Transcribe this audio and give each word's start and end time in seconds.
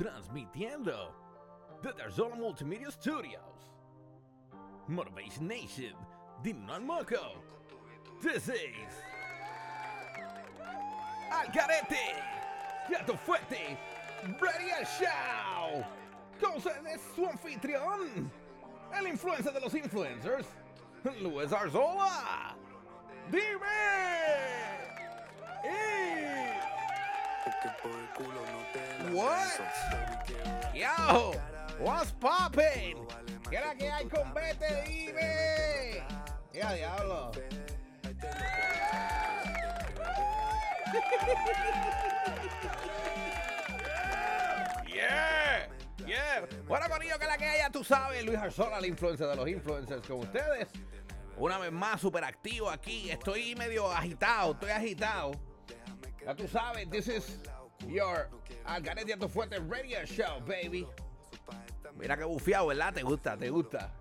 Transmitiendo 0.00 1.14
desde 1.82 2.02
Arzola 2.02 2.34
Multimedia 2.34 2.90
Studios. 2.90 3.70
Motivation 4.88 5.46
Nation, 5.46 5.94
Dino 6.42 6.72
al 6.72 6.80
Moco. 6.80 7.34
This 8.22 8.48
is 8.48 8.94
Algarete, 11.30 12.16
Gato 12.88 13.14
Fuerte, 13.14 13.76
Radio 14.40 14.82
Show. 14.98 15.84
Con 16.40 16.56
ustedes 16.56 17.02
su 17.14 17.26
anfitrión, 17.26 18.32
el 18.98 19.06
influencer 19.06 19.52
de 19.52 19.60
los 19.60 19.74
influencers, 19.74 20.46
Luis 21.20 21.52
Arzola. 21.52 22.56
Dime. 23.30 24.09
What? 29.12 29.60
Yo, 30.74 31.32
what's 31.78 32.12
poppin'? 32.12 33.06
¿Qué 33.50 33.56
es 33.56 33.64
la 33.64 33.74
que 33.74 33.90
hay 33.90 34.06
con 34.06 34.32
Vete? 34.32 34.82
Dime. 34.86 36.02
Ya, 36.52 36.72
diablo. 36.72 37.32
Yeah, 44.86 45.68
yeah. 46.06 46.46
Bueno, 46.66 46.88
conillo, 46.88 47.18
que 47.18 47.26
la 47.26 47.36
que 47.36 47.44
hay, 47.44 47.58
ya 47.58 47.70
tú 47.70 47.84
sabes, 47.84 48.24
Luis 48.24 48.38
Arzola, 48.38 48.80
la 48.80 48.86
influencer 48.86 49.26
de 49.26 49.36
los 49.36 49.48
influencers 49.48 50.06
con 50.06 50.20
ustedes. 50.20 50.68
Una 51.36 51.58
vez 51.58 51.72
más, 51.72 52.00
súper 52.00 52.24
activo 52.24 52.70
aquí. 52.70 53.10
Estoy 53.10 53.54
medio 53.54 53.90
agitado, 53.90 54.52
estoy 54.52 54.70
agitado. 54.70 55.49
Ya 56.24 56.34
tú 56.34 56.46
sabes, 56.48 56.88
this 56.90 57.08
is 57.08 57.38
your 57.88 58.28
Algarete 58.66 59.18
Tu 59.18 59.28
Fuerte 59.28 59.58
Radio 59.58 60.04
Show, 60.04 60.40
baby. 60.46 60.86
Mira 61.96 62.16
que 62.16 62.24
bufiado, 62.24 62.68
¿verdad? 62.68 62.94
¿Te 62.94 63.02
gusta? 63.02 63.36
¿Te 63.36 63.50
gusta? 63.50 63.92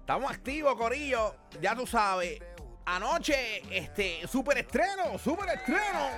Estamos 0.00 0.30
activos, 0.30 0.76
Corillo. 0.76 1.34
Ya 1.60 1.74
tú 1.74 1.86
sabes. 1.86 2.40
Anoche, 2.86 3.62
este, 3.70 4.26
super 4.26 4.58
estreno, 4.58 5.18
super 5.18 5.48
estreno. 5.48 6.10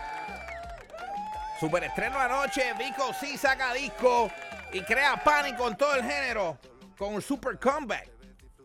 Super 1.61 1.85
estreno 1.85 2.19
anoche. 2.19 2.73
Vico 2.79 3.13
sí 3.21 3.39
saca 3.39 3.73
disco 3.75 4.31
y 4.73 4.81
crea 4.81 5.23
pánico 5.23 5.69
en 5.69 5.77
todo 5.77 5.95
el 5.95 6.03
género 6.03 6.59
con 6.99 7.15
un 7.15 7.23
super 7.23 7.59
comeback. 7.59 8.11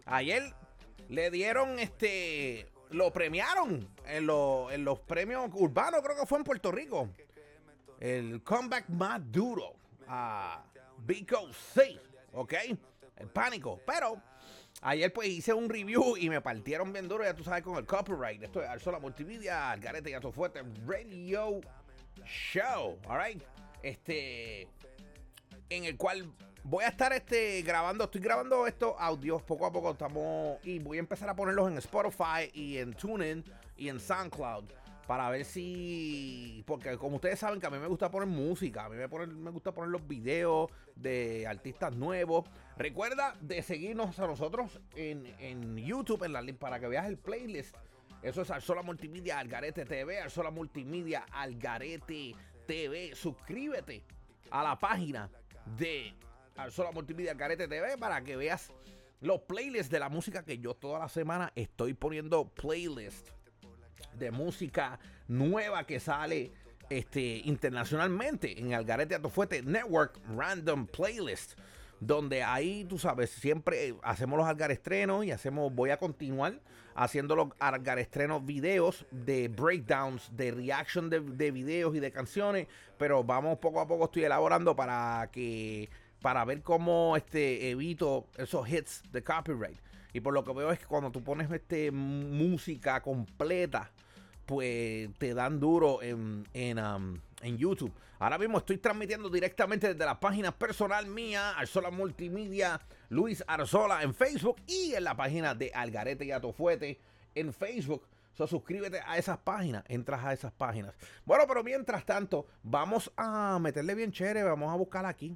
Ayer 0.05 0.53
le 1.07 1.29
dieron 1.29 1.77
este. 1.79 2.70
Lo 2.91 3.11
premiaron 3.11 3.87
en, 4.05 4.25
lo- 4.27 4.69
en 4.71 4.83
los 4.83 4.99
premios 4.99 5.49
urbanos, 5.53 6.01
creo 6.03 6.17
que 6.19 6.25
fue 6.25 6.37
en 6.39 6.43
Puerto 6.43 6.71
Rico. 6.71 7.09
El 7.99 8.43
comeback 8.43 8.89
más 8.89 9.21
duro 9.31 9.73
a 10.07 10.63
Vico 10.99 11.51
C, 11.73 11.97
¿ok? 12.33 12.53
El 13.17 13.27
pánico. 13.27 13.79
Pero 13.85 14.21
ayer 14.81 15.13
pues 15.13 15.29
hice 15.29 15.53
un 15.53 15.69
review 15.69 16.17
y 16.17 16.29
me 16.29 16.41
partieron 16.41 16.91
bien 16.91 17.07
duro, 17.07 17.23
ya 17.23 17.35
tú 17.35 17.43
sabes, 17.43 17.63
con 17.63 17.77
el 17.77 17.85
copyright. 17.85 18.41
Esto 18.43 18.61
es 18.61 18.67
Arzola 18.69 18.99
Multimedia, 18.99 19.71
Algarete 19.71 20.09
y 20.09 20.13
Gato 20.13 20.31
Fuerte 20.31 20.61
Radio 20.85 21.61
Show, 22.25 22.99
¿alright? 23.07 23.41
Este 23.83 24.67
en 25.69 25.85
el 25.85 25.95
cual 25.95 26.29
voy 26.63 26.83
a 26.83 26.89
estar 26.89 27.11
este 27.13 27.61
grabando, 27.61 28.05
estoy 28.05 28.21
grabando 28.21 28.67
estos 28.67 28.93
audios 28.99 29.41
poco 29.43 29.65
a 29.65 29.71
poco 29.71 29.91
estamos 29.91 30.57
y 30.63 30.79
voy 30.79 30.97
a 30.97 30.99
empezar 30.99 31.29
a 31.29 31.35
ponerlos 31.35 31.69
en 31.69 31.77
Spotify 31.77 32.49
y 32.53 32.77
en 32.77 32.93
TuneIn 32.93 33.43
y 33.77 33.89
en 33.89 33.99
SoundCloud 33.99 34.65
para 35.07 35.29
ver 35.29 35.43
si 35.43 36.63
porque 36.65 36.97
como 36.97 37.15
ustedes 37.15 37.39
saben 37.39 37.59
que 37.59 37.67
a 37.67 37.69
mí 37.69 37.77
me 37.79 37.87
gusta 37.87 38.09
poner 38.09 38.27
música, 38.27 38.85
a 38.85 38.89
mí 38.89 38.95
me, 38.95 39.07
me 39.27 39.51
gusta 39.51 39.73
poner 39.73 39.89
los 39.89 40.07
videos 40.07 40.69
de 40.95 41.47
artistas 41.47 41.95
nuevos. 41.95 42.45
Recuerda 42.77 43.35
de 43.41 43.61
seguirnos 43.61 44.17
a 44.19 44.27
nosotros 44.27 44.79
en, 44.95 45.25
en 45.39 45.77
YouTube 45.77 46.23
en 46.23 46.33
la 46.33 46.41
para 46.57 46.79
que 46.79 46.87
veas 46.87 47.07
el 47.07 47.17
playlist. 47.17 47.75
Eso 48.21 48.43
es 48.43 48.51
Arzola 48.51 48.83
Multimedia 48.83 49.39
Algarete 49.39 49.83
TV, 49.83 50.21
Arzola 50.21 50.51
Multimedia 50.51 51.25
Algarete 51.31 52.35
TV. 52.67 53.15
Suscríbete 53.15 54.03
a 54.51 54.63
la 54.63 54.77
página 54.77 55.29
de 55.77 56.13
Arzola 56.55 56.91
Multimedia 56.91 57.31
Algarete 57.31 57.67
TV 57.67 57.97
para 57.97 58.21
que 58.23 58.35
veas 58.35 58.71
los 59.21 59.41
playlists 59.41 59.89
de 59.89 59.99
la 59.99 60.09
música 60.09 60.43
que 60.43 60.57
yo 60.57 60.73
toda 60.73 60.99
la 60.99 61.09
semana 61.09 61.51
estoy 61.55 61.93
poniendo 61.93 62.49
playlists 62.49 63.31
de 64.17 64.31
música 64.31 64.99
nueva 65.27 65.85
que 65.85 65.99
sale 65.99 66.51
este, 66.89 67.41
internacionalmente 67.45 68.59
en 68.59 68.73
Algarete 68.73 69.15
Atofuerte 69.15 69.61
Network 69.63 70.19
Random 70.35 70.87
Playlist. 70.87 71.57
Donde 71.99 72.41
ahí, 72.41 72.83
tú 72.85 72.97
sabes, 72.97 73.29
siempre 73.29 73.93
hacemos 74.01 74.35
los 74.35 74.47
algarestrenos 74.47 75.23
y 75.23 75.29
hacemos, 75.29 75.71
voy 75.71 75.91
a 75.91 75.97
continuar 75.97 76.59
haciendo 76.95 77.35
los 77.35 77.49
algarestrenos 77.59 78.43
videos 78.43 79.05
de 79.11 79.49
breakdowns, 79.49 80.35
de 80.35 80.49
reaction 80.49 81.11
de, 81.11 81.19
de 81.19 81.51
videos 81.51 81.95
y 81.95 81.99
de 81.99 82.11
canciones. 82.11 82.67
Pero 82.97 83.23
vamos 83.23 83.59
poco 83.59 83.79
a 83.79 83.87
poco, 83.87 84.05
estoy 84.05 84.23
elaborando 84.23 84.75
para 84.75 85.29
que, 85.31 85.91
para 86.21 86.45
ver 86.45 86.61
cómo 86.61 87.17
este, 87.17 87.69
evito 87.69 88.27
esos 88.37 88.67
hits 88.69 89.03
de 89.11 89.23
copyright. 89.23 89.77
Y 90.13 90.19
por 90.19 90.33
lo 90.33 90.43
que 90.43 90.53
veo 90.53 90.71
es 90.71 90.79
que 90.79 90.85
cuando 90.85 91.11
tú 91.11 91.23
pones 91.23 91.49
este, 91.51 91.91
música 91.91 93.01
completa, 93.01 93.91
pues 94.45 95.09
te 95.17 95.33
dan 95.33 95.59
duro 95.59 96.01
en, 96.01 96.47
en, 96.53 96.79
um, 96.79 97.19
en 97.41 97.57
YouTube. 97.57 97.93
Ahora 98.19 98.37
mismo 98.37 98.59
estoy 98.59 98.77
transmitiendo 98.77 99.29
directamente 99.29 99.93
desde 99.93 100.05
la 100.05 100.19
página 100.19 100.51
personal 100.51 101.07
mía, 101.07 101.51
Arzola 101.57 101.89
Multimedia, 101.89 102.79
Luis 103.09 103.43
Arzola 103.47 104.03
en 104.03 104.13
Facebook 104.13 104.57
y 104.67 104.93
en 104.93 105.05
la 105.05 105.15
página 105.15 105.55
de 105.55 105.71
Algarete 105.73 106.25
y 106.25 106.31
Atofuete 106.31 106.99
en 107.33 107.53
Facebook. 107.53 108.05
So, 108.33 108.47
suscríbete 108.47 109.01
a 109.05 109.17
esas 109.17 109.37
páginas, 109.39 109.83
entras 109.87 110.23
a 110.23 110.33
esas 110.33 110.51
páginas. 110.51 110.93
Bueno, 111.25 111.45
pero 111.47 111.63
mientras 111.63 112.05
tanto, 112.05 112.45
vamos 112.63 113.11
a 113.17 113.57
meterle 113.59 113.95
bien 113.95 114.11
chévere, 114.11 114.43
vamos 114.43 114.71
a 114.71 114.77
buscar 114.77 115.05
aquí 115.05 115.35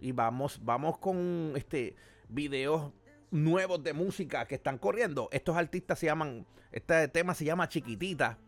y 0.00 0.12
vamos, 0.12 0.60
vamos 0.62 0.98
con 0.98 1.52
este 1.56 1.96
videos 2.28 2.92
nuevos 3.30 3.82
de 3.82 3.92
música 3.92 4.46
que 4.46 4.54
están 4.54 4.78
corriendo. 4.78 5.28
Estos 5.32 5.56
artistas 5.56 5.98
se 5.98 6.06
llaman, 6.06 6.46
este 6.72 7.08
tema 7.08 7.34
se 7.34 7.44
llama 7.44 7.68
Chiquitita. 7.68 8.38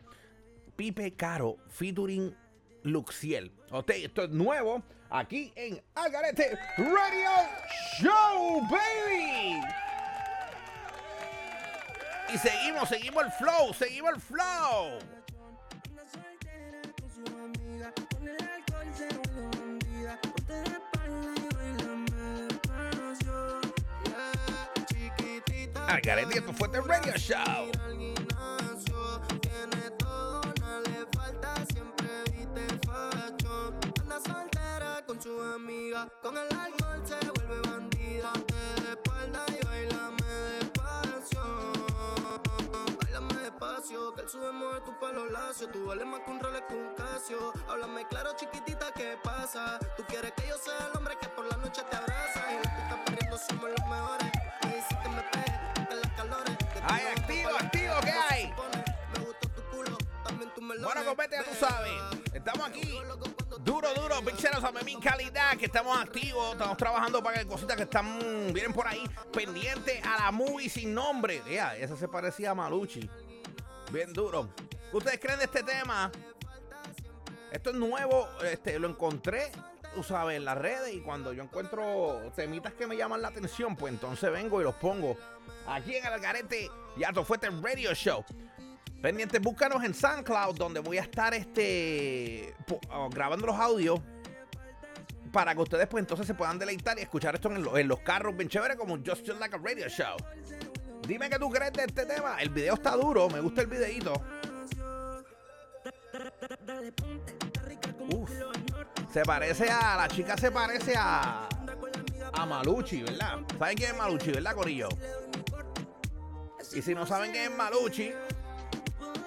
Pipe 0.75 1.15
Caro 1.15 1.57
featuring 1.69 2.35
Luxiel. 2.83 3.51
Ok, 3.71 3.89
esto 3.89 4.23
es 4.23 4.29
nuevo 4.29 4.83
aquí 5.09 5.51
en 5.55 5.81
Algarete 5.95 6.57
Radio 6.77 7.29
Show, 7.99 8.61
baby. 8.69 9.59
Y 12.33 12.37
seguimos, 12.37 12.89
seguimos 12.89 13.23
el 13.25 13.31
flow, 13.31 13.73
seguimos 13.73 14.13
el 14.13 14.21
flow. 14.21 15.16
Le 30.83 31.07
falta, 31.17 31.55
siempre 31.71 32.07
viste 32.31 32.67
fashion. 32.85 33.79
Anda 34.01 34.19
soltera 34.19 35.03
con 35.05 35.21
su 35.21 35.41
amiga, 35.41 36.07
con 36.21 36.35
el 36.37 36.47
alcohol 36.57 37.01
se 37.05 37.15
vuelve 37.31 37.69
bandida. 37.69 38.33
Ponte 38.33 38.53
de 38.83 38.91
espalda 38.91 39.45
y 39.47 39.65
bailame 39.65 40.23
despacio. 40.59 41.73
Bailame 43.01 43.33
despacio, 43.35 44.13
que 44.13 44.21
él 44.21 44.29
sube 44.29 44.51
mueve 44.51 44.81
tu 44.81 44.99
pelo 44.99 45.29
lacio. 45.29 45.69
Tú 45.69 45.85
vales 45.85 46.05
más 46.05 46.19
que 46.19 46.31
un 46.31 46.39
Rolex 46.39 46.67
con 46.67 46.77
un 46.77 46.95
Casio. 46.95 47.53
Háblame 47.69 48.05
claro, 48.09 48.31
chiquitita, 48.35 48.91
¿qué 48.93 49.17
pasa? 49.23 49.79
Tú 49.95 50.03
quieres 50.07 50.33
que 50.33 50.47
yo 50.47 50.57
sea 50.57 50.87
el 50.91 50.97
hombre 50.97 51.15
que 51.21 51.29
por 51.29 51.45
la 51.45 51.55
noche 51.57 51.81
te 51.89 51.95
abraza. 51.95 52.51
Y 52.51 52.57
los 52.57 52.73
que 52.73 52.81
están 52.81 53.05
perdiendo 53.05 53.37
somos 53.37 53.69
los 53.69 53.87
mejores. 53.87 54.36
Bueno, 60.87 61.03
compete, 61.03 61.35
ya 61.35 61.43
tú 61.43 61.53
sabes. 61.53 61.91
Estamos 62.33 62.65
aquí. 62.65 62.97
Duro, 63.59 63.93
duro, 63.93 64.21
pixeros 64.21 64.63
a 64.63 64.71
mi 64.71 64.97
calidad, 65.01 65.57
que 65.57 65.65
estamos 65.65 65.99
activos, 65.99 66.53
estamos 66.53 66.77
trabajando 66.77 67.21
para 67.21 67.39
que 67.39 67.45
cositas 67.45 67.75
que 67.75 67.83
están, 67.83 68.53
vienen 68.53 68.71
por 68.71 68.87
ahí, 68.87 69.03
pendiente 69.33 70.01
a 70.01 70.23
la 70.23 70.31
movie 70.31 70.69
sin 70.69 70.93
nombre. 70.93 71.41
Ya, 71.51 71.75
esa 71.75 71.97
se 71.97 72.07
parecía 72.07 72.51
a 72.51 72.55
Maluchi. 72.55 73.09
Bien 73.91 74.13
duro. 74.13 74.47
¿Qué 74.55 74.95
¿Ustedes 74.95 75.19
creen 75.19 75.39
de 75.39 75.43
este 75.43 75.61
tema? 75.61 76.09
Esto 77.51 77.71
es 77.71 77.75
nuevo, 77.75 78.29
este, 78.49 78.79
lo 78.79 78.87
encontré, 78.87 79.51
tú 79.93 80.03
sabes, 80.03 80.37
en 80.37 80.45
las 80.45 80.57
redes 80.57 80.93
y 80.93 81.01
cuando 81.01 81.33
yo 81.33 81.43
encuentro 81.43 82.31
temitas 82.33 82.71
que 82.71 82.87
me 82.87 82.95
llaman 82.95 83.21
la 83.21 83.27
atención, 83.27 83.75
pues 83.75 83.91
entonces 83.91 84.31
vengo 84.31 84.61
y 84.61 84.63
los 84.63 84.75
pongo 84.75 85.17
aquí 85.67 85.97
en 85.97 86.05
el 86.05 86.13
Algarete 86.13 86.71
y 86.95 87.03
Alto 87.03 87.25
Fuerte 87.25 87.49
Radio 87.49 87.93
Show. 87.93 88.23
Pendientes, 89.01 89.41
búscanos 89.41 89.83
en 89.83 89.93
SoundCloud, 89.93 90.57
donde 90.57 90.79
voy 90.79 90.97
a 90.97 91.01
estar 91.01 91.33
este 91.33 92.53
oh, 92.89 93.09
grabando 93.09 93.47
los 93.47 93.55
audios 93.55 93.99
para 95.31 95.53
que 95.53 95.61
ustedes 95.61 95.87
pues 95.87 96.01
entonces 96.01 96.25
se 96.25 96.33
puedan 96.33 96.57
deleitar 96.57 96.97
y 96.97 97.01
escuchar 97.01 97.35
esto 97.35 97.51
en, 97.51 97.65
en 97.77 97.87
los 97.87 97.99
carros 97.99 98.35
bien 98.35 98.49
chévere 98.49 98.75
como 98.75 98.97
Just 98.97 99.27
Just 99.27 99.39
Like 99.39 99.55
a 99.55 99.59
Radio 99.59 99.87
Show. 99.87 100.17
Dime 101.07 101.29
qué 101.29 101.37
tú 101.37 101.49
crees 101.49 101.71
de 101.73 101.83
este 101.83 102.05
tema. 102.05 102.37
El 102.39 102.49
video 102.49 102.73
está 102.73 102.91
duro, 102.91 103.29
me 103.29 103.39
gusta 103.39 103.61
el 103.61 103.67
videito. 103.67 104.13
Uf. 108.13 108.31
Se 109.13 109.23
parece 109.23 109.69
a. 109.69 109.95
La 109.95 110.07
chica 110.07 110.35
se 110.37 110.51
parece 110.51 110.95
a. 110.97 111.47
A 112.33 112.45
Maluchi, 112.45 113.03
¿verdad? 113.03 113.39
¿Saben 113.57 113.77
quién 113.77 113.91
es 113.91 113.97
Maluchi, 113.97 114.31
verdad, 114.31 114.53
Corillo? 114.53 114.89
Y 116.73 116.81
si 116.81 116.93
no 116.93 117.05
saben 117.05 117.31
quién 117.31 117.51
es 117.51 117.57
Maluchi, 117.57 118.11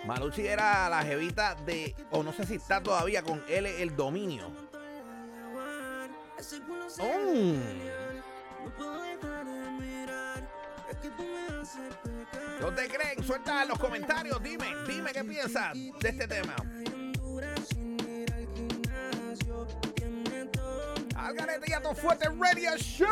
Maluchi 0.06 0.46
era 0.46 0.88
la 0.88 1.02
jevita 1.02 1.54
de. 1.54 1.94
O 2.10 2.22
no 2.22 2.32
sé 2.32 2.46
si 2.46 2.54
está 2.54 2.82
todavía 2.82 3.22
con 3.22 3.42
él 3.48 3.66
el 3.66 3.94
dominio. 3.96 4.50
Oh. 6.98 7.54
¿No 12.60 12.74
te 12.74 12.88
creen? 12.88 13.24
Suelta 13.24 13.62
en 13.62 13.68
los 13.68 13.78
comentarios. 13.78 14.42
Dime, 14.42 14.66
dime 14.86 15.12
qué 15.12 15.24
piensas 15.24 15.74
de 15.74 16.08
este 16.08 16.26
tema. 16.26 16.56
Algarete 21.16 21.70
y 21.70 21.94
Fuerte 21.94 22.28
Radio 22.28 22.76
Show, 22.76 23.06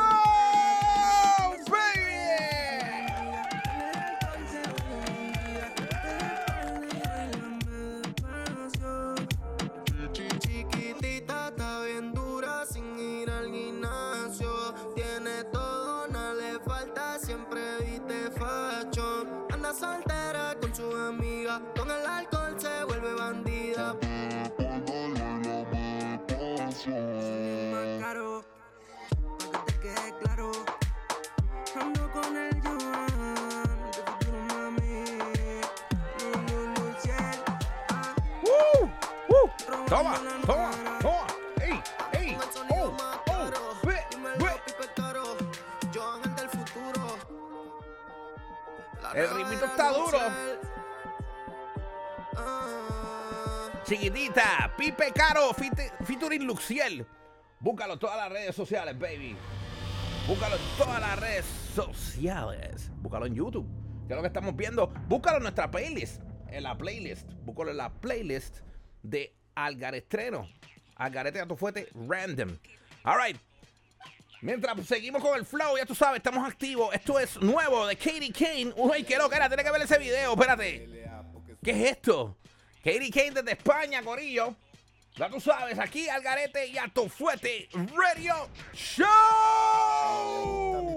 Chiquitita, 53.89 54.71
Pipe 54.77 55.13
Caro, 55.15 55.55
featuring 56.05 56.45
Luxiel. 56.45 57.07
Búscalo 57.59 57.95
en 57.95 57.99
todas 57.99 58.19
las 58.19 58.31
redes 58.31 58.55
sociales, 58.55 58.99
baby. 58.99 59.35
Búscalo 60.27 60.57
en 60.57 60.63
todas 60.77 61.01
las 61.01 61.19
redes 61.19 61.47
sociales. 61.75 62.91
Búscalo 62.97 63.25
en 63.25 63.35
YouTube. 63.35 63.67
Que 64.07 64.13
es 64.13 64.17
lo 64.17 64.21
que 64.21 64.27
estamos 64.27 64.55
viendo. 64.55 64.89
Búscalo 65.07 65.39
en 65.39 65.45
nuestra 65.45 65.71
playlist. 65.71 66.21
En 66.49 66.65
la 66.65 66.77
playlist. 66.77 67.31
Búscalo 67.47 67.71
en 67.71 67.79
la 67.79 67.89
playlist 67.89 68.59
de 69.03 69.35
Algarestreno. 69.55 70.47
Algarete 70.97 71.39
Gato 71.39 71.57
Fuerte 71.57 71.89
Random. 71.95 72.59
Alright. 73.05 73.39
Mientras 74.43 74.87
seguimos 74.87 75.23
con 75.23 75.39
el 75.39 75.47
flow, 75.47 75.79
ya 75.79 75.87
tú 75.87 75.95
sabes, 75.95 76.19
estamos 76.19 76.47
activos. 76.47 76.95
Esto 76.95 77.19
es 77.19 77.41
nuevo 77.41 77.87
de 77.87 77.97
Katie 77.97 78.33
Kane. 78.33 78.75
Uy, 78.77 79.03
qué 79.05 79.17
loca, 79.17 79.37
era, 79.37 79.49
tiene 79.49 79.65
que 79.65 79.71
ver 79.71 79.81
ese 79.81 79.97
video. 79.97 80.35
Espérate. 80.35 81.09
¿Qué 81.63 81.71
es 81.71 81.93
esto? 81.93 82.37
Katie 82.83 83.11
Kane 83.11 83.33
desde 83.33 83.53
España, 83.53 84.03
Corillo. 84.03 84.55
Ya 85.17 85.29
tú 85.29 85.41
sabes, 85.41 85.79
aquí 85.79 86.09
Algarete 86.09 86.69
y 86.69 86.79
Alto 86.79 87.09
Fuerte 87.09 87.69
Radio 87.73 88.49
Show. 88.73 89.07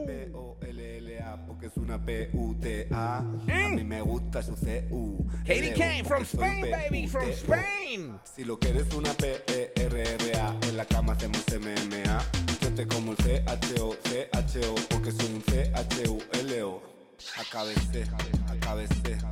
P-O-L-L-A 0.05 1.45
porque 1.47 1.65
es 1.65 1.77
una 1.77 2.03
P-U-T-A. 2.05 3.17
A 3.17 3.21
mí 3.21 3.83
me 3.83 4.01
gusta 4.01 4.43
su 4.43 4.55
C-U. 4.55 5.25
Katie 5.39 5.73
Kane 5.73 6.03
from 6.03 6.21
Spain, 6.21 6.69
baby, 6.69 7.07
from. 7.07 7.29
Spain. 7.29 8.19
Si 8.35 8.43
lo 8.43 8.59
quieres 8.59 8.93
una 8.93 9.11
P-E-R-R-A, 9.13 10.55
en 10.67 10.77
la 10.77 10.85
cama 10.85 11.13
hacemos 11.13 11.43
MMA. 11.49 12.23
Yo 12.61 12.73
te 12.75 12.87
como 12.87 13.13
el 13.13 13.17
C-H-O, 13.17 13.95
C-H-O, 14.03 14.75
porque 14.89 15.11
soy 15.11 15.33
un 15.33 15.41
C-H-U-L-O. 15.41 16.91
AKBC, 17.39 18.07
AKBC, 18.49 19.23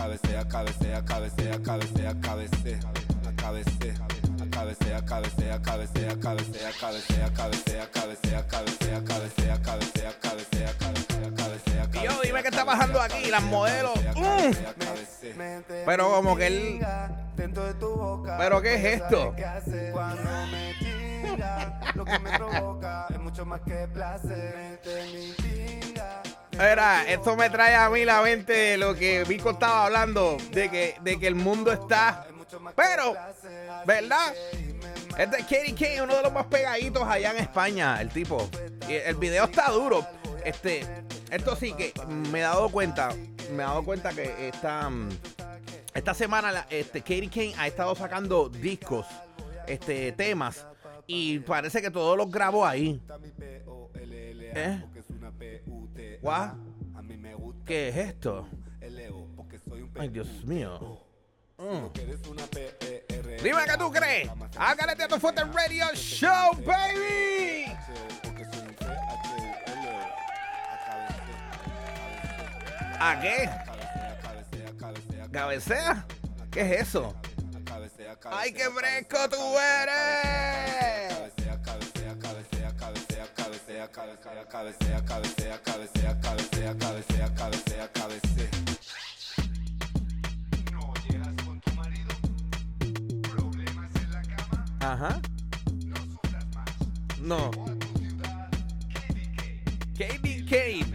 AKBC, 0.00 0.28
AKBC, 0.40 0.96
AKBC, 0.96 1.46
AKBC, 1.52 2.66
AKBC, 3.28 3.82
AKBC, 4.40 4.84
AKBC, 4.92 5.40
AKBC, 5.52 5.96
AKBC, 6.00 6.46
AKBC, 6.80 7.16
AKBC, 7.20 7.68
AKBC, 7.70 8.34
AKBC, 8.40 8.86
AKBC, 8.96 9.38
AKBC, 9.50 9.96
AKBC, 10.06 10.54
AKBC, 10.64 11.12
AKBC, 11.26 12.00
Y 12.00 12.04
yo, 12.04 12.12
dime 12.22 12.40
qué 12.42 12.48
está 12.48 12.64
pasando 12.64 13.00
aquí, 13.00 13.30
las 13.30 13.42
modelos. 13.42 13.92
Mm. 14.16 14.52
Pero 15.84 16.10
como 16.10 16.36
que 16.36 16.46
él- 16.46 16.80
¿Pero 18.38 18.62
qué 18.62 18.74
es 18.74 18.84
esto? 19.02 19.34
Cuando 19.92 20.46
me 20.46 20.74
tira, 20.78 21.80
lo 21.94 22.04
que 22.04 22.18
me 22.18 22.38
provoca 22.38 23.06
es 23.10 23.18
mucho 23.18 23.44
más 23.44 23.60
que 23.62 23.86
placer. 23.92 24.80
Esto 26.60 27.36
me 27.36 27.48
trae 27.48 27.74
a 27.74 27.88
mí 27.88 28.04
la 28.04 28.20
mente 28.20 28.52
de 28.52 28.76
lo 28.76 28.94
que 28.94 29.24
Vico 29.24 29.50
estaba 29.52 29.86
hablando, 29.86 30.36
de 30.52 30.70
que, 30.70 30.94
de 31.00 31.18
que 31.18 31.26
el 31.26 31.34
mundo 31.34 31.72
está. 31.72 32.26
Pero, 32.76 33.14
¿verdad? 33.86 34.34
Es 35.16 35.30
de 35.30 35.38
Katie 35.38 35.74
Kane, 35.74 36.02
uno 36.02 36.16
de 36.16 36.22
los 36.22 36.32
más 36.32 36.44
pegaditos 36.46 37.02
allá 37.08 37.30
en 37.30 37.38
España, 37.38 37.98
el 38.00 38.10
tipo. 38.10 38.46
Y 38.86 38.92
el 38.94 39.16
video 39.16 39.44
está 39.44 39.70
duro. 39.70 40.06
Este, 40.44 40.86
esto 41.30 41.56
sí 41.56 41.72
que 41.72 41.94
me 42.06 42.40
he 42.40 42.42
dado 42.42 42.68
cuenta, 42.68 43.08
me 43.52 43.62
he 43.62 43.66
dado 43.66 43.82
cuenta 43.82 44.10
que 44.10 44.48
esta, 44.48 44.90
esta 45.94 46.12
semana 46.14 46.52
la- 46.52 46.66
este, 46.68 47.00
Katie 47.00 47.30
Kane 47.30 47.54
ha 47.56 47.66
estado 47.68 47.94
sacando 47.94 48.48
discos, 48.50 49.06
este, 49.66 50.12
temas, 50.12 50.66
y 51.06 51.38
parece 51.40 51.80
que 51.80 51.90
todos 51.90 52.16
los 52.18 52.30
grabó 52.30 52.66
ahí. 52.66 53.00
¿Eh? 54.54 54.82
What? 56.22 56.54
A 56.94 57.02
mí 57.02 57.16
me 57.16 57.34
gusta 57.34 57.64
¿Qué 57.64 57.88
es 57.88 57.96
esto? 57.96 58.46
Porque 59.36 59.58
soy 59.58 59.82
un 59.82 59.92
Ay, 59.98 60.08
Dios 60.08 60.28
mío. 60.44 61.00
Mm. 61.58 61.86
Dime 63.42 63.62
qué 63.66 63.76
tú 63.78 63.90
crees. 63.90 64.30
Hágale 64.56 64.92
a 65.02 65.08
tu 65.08 65.18
fuerte 65.18 65.44
radio 65.44 65.86
show, 65.94 66.52
baby. 66.64 67.72
¿A 72.98 73.20
qué? 73.20 73.48
¿Cabecea? 75.32 76.06
¿Qué 76.50 76.60
es 76.60 76.88
eso? 76.88 77.14
¡Ay, 78.30 78.52
qué 78.52 78.68
fresco 78.70 79.28
tú 79.30 79.58
eres! 79.58 80.99
AKBC, 84.00 84.94
AKBC, 84.96 84.96
AKBC, 84.96 85.44
AKBC, 85.52 86.06
AKBC, 86.08 86.64
AKBC, 86.70 87.12
AKBC, 87.20 87.70
AKBC. 87.84 88.36
No 90.72 90.94
llegas 91.06 91.34
con 91.44 91.60
tu 91.60 91.70
marido, 91.74 92.08
problemas 93.30 93.94
en 93.96 94.10
la 94.10 94.22
cama, 94.22 94.64
Ajá. 94.80 95.20
no 95.84 95.96
sufras 95.96 96.46
más. 96.54 96.70
No. 97.20 97.50
Kane. 100.48 100.86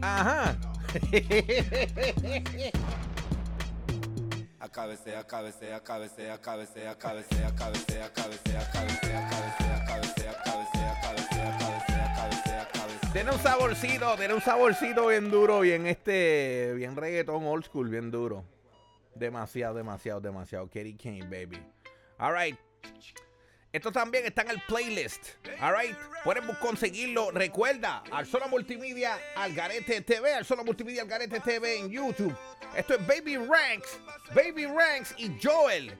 Ajá. 0.00 0.56
AKBC, 4.60 5.14
AKBC, 5.16 5.72
AKBC, 5.74 6.30
AKBC, 6.30 6.76
AKBC, 6.86 6.86
AKBC, 6.86 7.36
AKBC, 7.36 7.98
AKBC, 8.06 8.48
AKBC, 8.56 9.04
AKBC, 9.12 9.60
AKBC, 9.76 10.20
Tiene 13.16 13.30
un 13.30 13.38
saborcito, 13.38 14.14
tiene 14.16 14.34
un 14.34 14.42
saborcito 14.42 15.06
bien 15.06 15.30
duro, 15.30 15.60
bien 15.60 15.86
este, 15.86 16.74
bien 16.76 16.94
reggaetón 16.94 17.46
old 17.46 17.64
school, 17.64 17.88
bien 17.88 18.10
duro. 18.10 18.44
Demasiado, 19.14 19.74
demasiado, 19.74 20.20
demasiado. 20.20 20.66
Katie 20.66 20.98
Kane, 21.02 21.22
baby. 21.22 21.58
All 22.18 22.34
right. 22.34 22.58
Esto 23.72 23.90
también 23.90 24.26
está 24.26 24.42
en 24.42 24.50
el 24.50 24.60
playlist. 24.68 25.28
All 25.62 25.74
right. 25.74 25.96
Pueden 26.24 26.44
conseguirlo. 26.60 27.30
Recuerda, 27.30 28.02
Alzola 28.12 28.48
Multimedia, 28.48 29.18
Algarete 29.34 30.02
TV, 30.02 30.34
Alzola 30.34 30.62
Multimedia, 30.62 31.00
Algarete 31.00 31.40
TV 31.40 31.78
en 31.78 31.88
YouTube. 31.88 32.36
Esto 32.76 32.96
es 32.96 33.06
Baby 33.06 33.38
Ranks, 33.38 33.98
Baby 34.34 34.66
Ranks 34.66 35.14
y 35.16 35.34
Joel. 35.42 35.90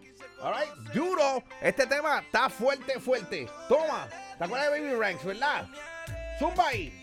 Alright, 0.43 0.69
duro. 0.93 1.43
Este 1.63 1.87
tema 1.87 2.19
está 2.19 2.51
fuerte, 2.51 3.01
fuerte. 3.01 3.49
Toma. 3.71 4.07
¿Te 4.37 4.45
acuerdas 4.45 4.71
de 4.71 4.81
Baby 4.83 5.01
Ranks, 5.01 5.25
verdad? 5.25 5.67
Zumba 6.39 6.69
ahí. 6.69 7.03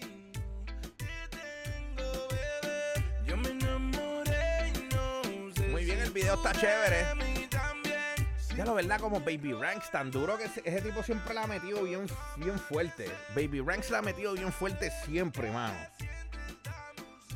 Muy 5.71 5.85
bien, 5.85 5.99
el 5.99 6.11
video 6.11 6.35
está 6.35 6.51
chévere. 6.53 7.05
Ya 8.55 8.65
lo 8.65 8.75
verdad, 8.75 8.99
como 8.99 9.19
Baby 9.19 9.53
Ranks, 9.53 9.89
tan 9.89 10.11
duro 10.11 10.37
que 10.37 10.43
ese, 10.43 10.61
ese 10.63 10.81
tipo 10.81 11.01
siempre 11.01 11.33
la 11.33 11.43
ha 11.43 11.47
metido 11.47 11.83
bien, 11.83 12.05
bien 12.37 12.59
fuerte. 12.59 13.09
Baby 13.35 13.61
Ranks 13.61 13.89
la 13.89 13.97
ha 13.97 14.01
metido 14.03 14.33
bien 14.33 14.53
fuerte 14.53 14.91
siempre, 15.05 15.49
mano. 15.49 15.73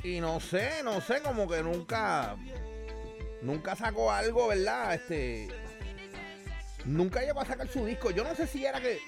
Y 0.03 0.21
no 0.21 0.39
sé, 0.39 0.83
no 0.83 1.01
sé, 1.01 1.21
como 1.21 1.49
que 1.49 1.63
nunca. 1.63 2.35
Nunca 3.41 3.75
sacó 3.75 4.11
algo, 4.11 4.47
¿verdad? 4.47 4.93
Este. 4.93 5.47
Nunca 6.85 7.21
llegó 7.21 7.41
a 7.41 7.45
sacar 7.45 7.67
su 7.67 7.85
disco. 7.85 8.11
Yo 8.11 8.23
no 8.23 8.35
sé 8.35 8.45
si 8.45 8.65
era 8.65 8.79
que. 8.79 8.99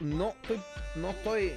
No 0.00 0.30
estoy. 0.42 0.60
No 0.96 1.10
estoy. 1.10 1.54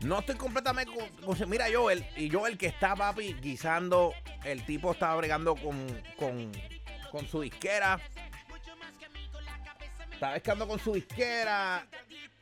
No 0.00 0.20
estoy 0.20 0.36
completamente 0.36 0.92
con, 1.24 1.48
Mira, 1.48 1.66
Joel. 1.72 2.06
Y 2.16 2.30
Joel 2.30 2.56
que 2.56 2.66
está, 2.66 2.96
papi, 2.96 3.34
guisando. 3.34 4.14
El 4.44 4.64
tipo 4.64 4.92
estaba 4.92 5.16
bregando 5.16 5.54
con. 5.56 5.86
con. 6.18 6.50
con 7.10 7.26
su 7.26 7.42
disquera. 7.42 8.00
Está 10.12 10.32
pescando 10.32 10.66
con 10.66 10.78
su 10.78 10.94
disquera. 10.94 11.86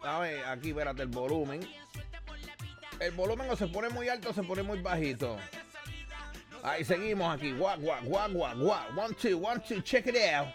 A 0.02 0.18
ver, 0.20 0.44
aquí, 0.44 0.70
espérate, 0.70 1.02
el 1.02 1.08
volumen. 1.08 1.68
El 3.00 3.12
volumen 3.12 3.48
o 3.50 3.56
se 3.56 3.66
pone 3.68 3.88
muy 3.88 4.08
alto 4.08 4.30
o 4.30 4.32
se 4.32 4.42
pone 4.42 4.62
muy 4.62 4.80
bajito. 4.80 5.36
Ahí 6.62 6.84
seguimos 6.84 7.34
aquí. 7.34 7.52
Guau, 7.52 7.78
guau, 7.80 8.04
guau, 8.04 8.30
guau, 8.30 8.56
guau. 8.56 8.98
One, 8.98 9.14
two, 9.14 9.38
one, 9.38 9.60
two. 9.60 9.80
Check 9.80 10.06
it 10.06 10.16
out. 10.34 10.48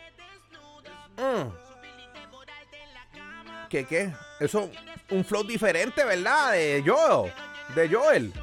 Mm. 1.18 1.52
¿Qué, 3.70 3.86
qué? 3.86 4.14
Eso, 4.40 4.70
un 5.10 5.24
flow 5.26 5.44
diferente, 5.44 6.04
¿verdad? 6.04 6.54
De 6.54 6.84
Joel. 6.86 7.34
De 7.76 7.90
Joel. 7.90 8.34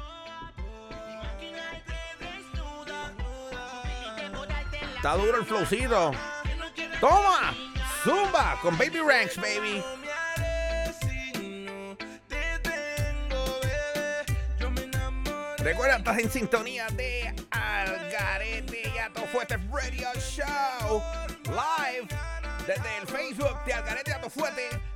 Está 4.95 5.15
duro 5.15 5.37
el 5.39 5.45
flowcito. 5.45 6.11
¡Toma! 6.99 7.55
Zumba 8.03 8.59
con 8.61 8.77
Baby 8.77 8.99
Ranks, 8.99 9.37
baby. 9.37 9.83
Recuerda, 15.57 15.97
estás 15.97 16.17
en 16.17 16.31
sintonía 16.31 16.87
de 16.89 17.33
Algarete 17.51 18.91
y 18.95 18.97
Ato 18.97 19.21
Fuerte 19.27 19.57
Radio 19.71 20.07
Show. 20.19 21.03
Live 21.45 22.07
desde 22.65 22.97
el 22.97 23.07
Facebook 23.07 23.63
de 23.65 23.73
Algarete 23.73 24.11
y 24.11 24.13
Ato 24.13 24.29
Fuerte. 24.29 24.90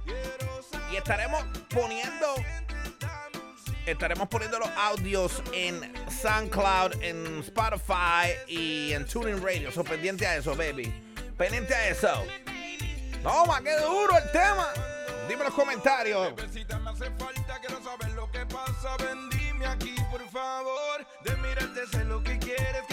Y 0.92 0.96
estaremos 0.96 1.44
poniendo. 1.70 2.36
Estaremos 3.86 4.28
poniendo 4.30 4.58
los 4.58 4.70
audios 4.78 5.44
en 5.54 5.94
SoundCloud, 6.10 7.04
en 7.04 7.40
Spotify 7.40 8.34
y 8.48 8.94
en 8.94 9.06
Tuning 9.06 9.44
Radio. 9.44 9.72
So, 9.72 9.84
pendiente 9.84 10.26
a 10.26 10.38
eso, 10.38 10.56
baby. 10.56 10.92
Pendiente 11.38 11.76
a 11.76 11.90
eso. 11.90 12.26
Toma, 13.22 13.62
qué 13.62 13.76
duro 13.78 14.18
el 14.18 14.32
tema. 14.32 14.70
Dime 15.28 15.44
los 15.44 15.54
comentarios. 15.54 16.34
Me 16.36 16.90
hace 16.90 17.12
falta, 17.12 17.60
quiero 17.60 17.84
saber 17.84 18.12
lo 18.12 18.32
que 18.32 18.46
pasa. 18.46 18.98
Ven, 18.98 19.30
dime 19.30 19.66
aquí, 19.68 19.96
por 20.12 20.28
favor. 20.30 21.06
De 21.24 21.36
mirarte 21.38 21.88
sé 21.88 22.06
lo 22.06 22.24
que 22.24 22.38
quieres, 22.40 22.84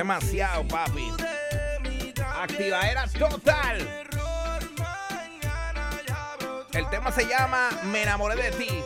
Demasiado, 0.00 0.66
papi. 0.66 1.12
Activadera 2.40 3.06
total. 3.18 3.86
El 6.72 6.88
tema 6.88 7.12
se 7.12 7.26
llama 7.26 7.68
Me 7.84 8.04
enamoré 8.04 8.34
de 8.36 8.50
ti. 8.52 8.82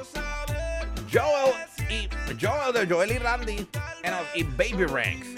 Joel 1.13 1.55
y 1.89 2.09
Joel 2.45 2.73
de 2.75 2.93
Joel 2.93 3.13
y 3.13 3.19
Randy 3.19 3.69
and- 4.03 4.27
y 4.35 4.43
Baby 4.43 4.87
Ranks. 4.87 5.29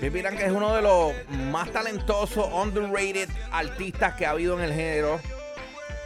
Baby 0.00 0.20
Ranks 0.22 0.42
es 0.42 0.50
uno 0.50 0.74
de 0.74 0.82
los 0.82 1.12
más 1.28 1.70
talentosos, 1.70 2.52
underrated 2.52 3.28
artistas 3.52 4.14
que 4.14 4.26
ha 4.26 4.30
habido 4.30 4.58
en 4.58 4.64
el 4.64 4.74
género. 4.74 5.20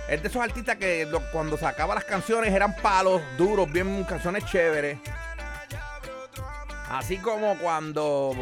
Es 0.06 0.20
de 0.20 0.28
esos 0.28 0.42
artistas 0.42 0.76
que 0.76 1.08
cuando 1.32 1.56
sacaba 1.56 1.94
las 1.94 2.04
canciones 2.04 2.52
eran 2.52 2.76
palos 2.76 3.22
duros, 3.38 3.72
bien 3.72 4.04
canciones 4.04 4.44
chéveres. 4.44 4.98
Así 6.90 7.16
como 7.18 7.58
cuando 7.58 8.32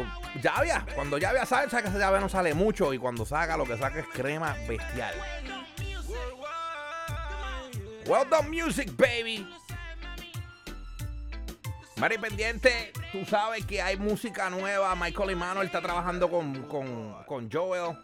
Llavia, 0.41 0.85
cuando 0.93 1.17
Llavia 1.17 1.45
sale, 1.45 1.69
sabes 1.69 1.83
que 1.83 1.89
esa 1.89 1.99
Llavia 1.99 2.19
no 2.19 2.29
sale 2.29 2.53
mucho 2.53 2.93
y 2.93 2.97
cuando 2.97 3.25
saca 3.25 3.57
lo 3.57 3.65
que 3.65 3.77
saca 3.77 3.99
es 3.99 4.07
crema 4.07 4.55
bestial. 4.67 5.13
Well 8.07 8.27
done 8.29 8.49
music, 8.49 8.91
baby. 8.95 9.47
Mari 11.97 12.17
pendiente, 12.17 12.91
tú 13.11 13.25
sabes 13.25 13.65
que 13.65 13.81
hay 13.81 13.97
música 13.97 14.49
nueva. 14.49 14.95
Michael 14.95 15.29
Emanuel 15.31 15.67
está 15.67 15.81
trabajando 15.81 16.29
con, 16.29 16.63
con, 16.63 17.23
con 17.25 17.49
Joel. 17.49 17.97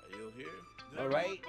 All 0.98 1.10
right. 1.10 1.44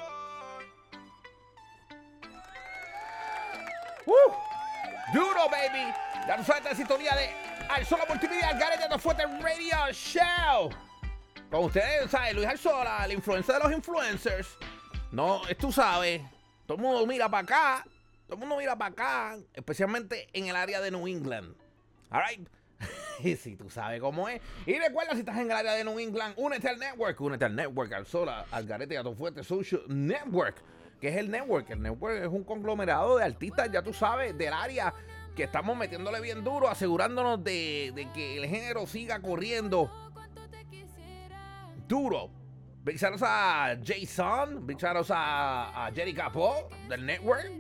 Duro, 5.14 5.48
baby. 5.50 5.92
Ya 6.26 6.36
tú 6.36 6.44
sabes 6.44 6.64
la 6.64 6.74
sintonía 6.74 7.14
de 7.14 7.41
Alzola 7.72 8.04
Multimedia, 8.06 8.50
Algarete 8.50 8.86
de 8.86 8.98
Fuerte 8.98 9.24
Radio 9.24 9.92
Show. 9.92 10.68
Con 11.50 11.64
ustedes, 11.64 12.10
¿sabes? 12.10 12.34
Luis 12.34 12.46
Alzola, 12.46 13.06
la 13.06 13.14
influencia 13.14 13.54
de 13.54 13.60
los 13.60 13.72
influencers. 13.72 14.58
No, 15.10 15.40
tú 15.58 15.72
sabes. 15.72 16.20
Todo 16.66 16.76
el 16.76 16.82
mundo 16.82 17.06
mira 17.06 17.30
para 17.30 17.42
acá. 17.42 17.84
Todo 18.26 18.34
el 18.34 18.40
mundo 18.40 18.58
mira 18.58 18.76
para 18.76 18.92
acá. 18.92 19.38
Especialmente 19.54 20.28
en 20.34 20.48
el 20.48 20.56
área 20.56 20.82
de 20.82 20.90
New 20.90 21.08
England. 21.08 21.56
Alright. 22.10 22.46
Y 23.24 23.36
si 23.36 23.56
tú 23.56 23.70
sabes 23.70 24.00
cómo 24.00 24.28
es. 24.28 24.40
Y 24.66 24.78
recuerda, 24.78 25.12
si 25.12 25.20
estás 25.20 25.36
en 25.38 25.50
el 25.50 25.56
área 25.56 25.72
de 25.72 25.84
New 25.84 25.98
England, 25.98 26.34
únete 26.36 26.68
al 26.68 26.78
network. 26.78 27.18
Únete 27.20 27.44
al 27.46 27.54
network, 27.56 27.92
al 27.92 28.04
Sola, 28.04 28.44
al 28.50 28.66
Garete 28.66 28.94
y 28.94 28.96
a 28.96 29.04
fuerte 29.14 29.44
Social 29.44 29.82
Network. 29.88 30.56
que 31.00 31.08
es 31.08 31.16
el 31.16 31.30
network? 31.30 31.70
El 31.70 31.82
network 31.82 32.22
es 32.22 32.28
un 32.28 32.44
conglomerado 32.44 33.16
de 33.16 33.24
artistas, 33.24 33.70
ya 33.70 33.80
tú 33.82 33.94
sabes, 33.94 34.36
del 34.36 34.52
área 34.52 34.92
que 35.34 35.44
estamos 35.44 35.76
metiéndole 35.76 36.20
bien 36.20 36.44
duro, 36.44 36.68
asegurándonos 36.68 37.42
de, 37.42 37.92
de 37.94 38.10
que 38.12 38.38
el 38.38 38.48
género 38.48 38.86
siga 38.86 39.20
corriendo 39.20 39.90
duro. 41.88 42.30
Big 42.84 42.96
shoutouts 42.96 43.22
a 43.22 43.76
Jason, 43.82 44.66
big 44.66 44.76
shoutouts 44.76 45.10
a, 45.10 45.86
a 45.86 45.92
Jerry 45.92 46.14
Capó 46.14 46.68
del 46.88 47.06
network. 47.06 47.50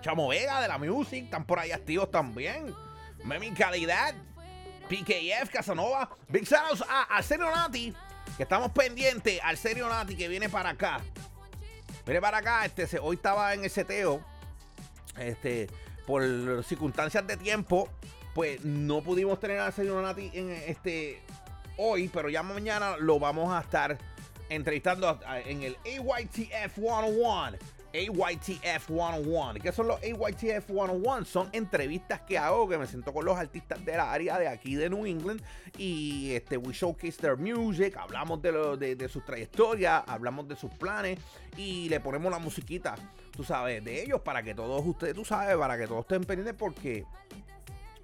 Chamo 0.00 0.28
Vega 0.28 0.60
de 0.60 0.68
la 0.68 0.78
Music, 0.78 1.24
están 1.24 1.44
por 1.44 1.58
ahí 1.58 1.70
activos 1.70 2.10
también. 2.10 2.74
Memi 3.24 3.52
Calidad, 3.52 4.14
PKF, 4.88 5.50
Casanova. 5.50 6.10
Big 6.28 6.44
shoutouts 6.44 6.82
a 6.88 7.02
Arsenio 7.16 7.50
Nati, 7.50 7.94
que 8.36 8.42
estamos 8.42 8.72
pendientes. 8.72 9.40
Arsenio 9.42 9.88
Nati 9.88 10.16
que 10.16 10.28
viene 10.28 10.48
para 10.48 10.70
acá. 10.70 11.00
Viene 12.04 12.20
para 12.20 12.38
acá, 12.38 12.64
este, 12.64 12.98
hoy 12.98 13.16
estaba 13.16 13.54
en 13.54 13.64
el 13.64 13.70
seteo. 13.70 14.24
Este, 15.18 15.68
por 16.06 16.64
circunstancias 16.64 17.26
de 17.26 17.36
tiempo, 17.36 17.88
pues 18.34 18.64
no 18.64 19.02
pudimos 19.02 19.40
tener 19.40 19.58
a 19.58 19.66
Arsenio 19.66 20.00
Nati 20.00 20.30
en 20.34 20.50
este 20.50 21.20
hoy, 21.78 22.08
pero 22.08 22.28
ya 22.28 22.42
mañana 22.42 22.96
lo 22.98 23.18
vamos 23.18 23.52
a 23.52 23.60
estar 23.60 23.98
entrevistando 24.48 25.18
en 25.46 25.62
el 25.62 25.76
AYTF 25.84 26.74
101. 26.74 27.58
AYTF 27.96 28.86
101. 28.88 29.54
¿Qué 29.62 29.72
son 29.72 29.88
los 29.88 30.00
AYTF 30.02 30.66
101? 30.66 31.24
Son 31.24 31.48
entrevistas 31.52 32.20
que 32.22 32.36
hago, 32.36 32.68
que 32.68 32.76
me 32.76 32.86
siento 32.86 33.12
con 33.12 33.24
los 33.24 33.38
artistas 33.38 33.82
del 33.84 34.00
área 34.00 34.38
de 34.38 34.48
aquí 34.48 34.74
de 34.74 34.90
New 34.90 35.06
England 35.06 35.40
y 35.78 36.32
este, 36.32 36.58
we 36.58 36.74
showcase 36.74 37.16
their 37.16 37.36
music, 37.36 37.96
hablamos 37.96 38.42
de, 38.42 38.52
de, 38.76 38.96
de 38.96 39.08
sus 39.08 39.24
trayectorias, 39.24 40.02
hablamos 40.06 40.46
de 40.46 40.56
sus 40.56 40.70
planes 40.72 41.18
y 41.56 41.88
le 41.88 42.00
ponemos 42.00 42.30
la 42.30 42.38
musiquita, 42.38 42.96
tú 43.36 43.44
sabes, 43.44 43.84
de 43.84 44.02
ellos 44.02 44.20
para 44.22 44.42
que 44.42 44.54
todos 44.54 44.82
ustedes, 44.84 45.14
tú 45.14 45.24
sabes, 45.24 45.56
para 45.56 45.76
que 45.78 45.86
todos 45.86 46.00
estén 46.02 46.24
pendientes 46.24 46.54
porque 46.58 47.04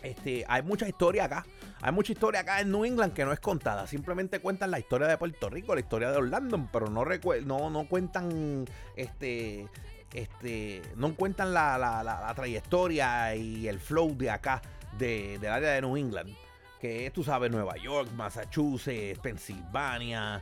este, 0.02 0.44
hay 0.48 0.62
mucha 0.62 0.86
historia 0.88 1.24
acá. 1.24 1.46
Hay 1.80 1.92
mucha 1.92 2.12
historia 2.12 2.40
acá 2.40 2.60
en 2.60 2.70
New 2.70 2.84
England 2.84 3.12
que 3.12 3.24
no 3.24 3.32
es 3.32 3.40
contada. 3.40 3.86
Simplemente 3.86 4.40
cuentan 4.40 4.70
la 4.70 4.78
historia 4.78 5.06
de 5.08 5.16
Puerto 5.18 5.48
Rico, 5.50 5.74
la 5.74 5.80
historia 5.80 6.10
de 6.10 6.16
Orlando, 6.18 6.68
pero 6.72 6.86
no, 6.88 7.04
no, 7.44 7.70
no 7.70 7.88
cuentan 7.88 8.64
este. 8.96 9.66
Este, 10.12 10.82
no 10.96 11.14
cuentan 11.14 11.54
la, 11.54 11.78
la- 11.78 12.02
la- 12.04 12.34
trayectoria 12.34 13.34
y 13.34 13.66
el 13.66 13.80
flow 13.80 14.14
de 14.14 14.28
acá, 14.30 14.60
de- 14.98 15.38
del 15.38 15.50
área 15.50 15.70
de 15.70 15.80
New 15.80 15.96
England, 15.96 16.34
que 16.78 17.10
tú 17.14 17.24
sabes, 17.24 17.50
Nueva 17.50 17.76
York, 17.78 18.10
Massachusetts, 18.14 19.18
Pensilvania, 19.20 20.38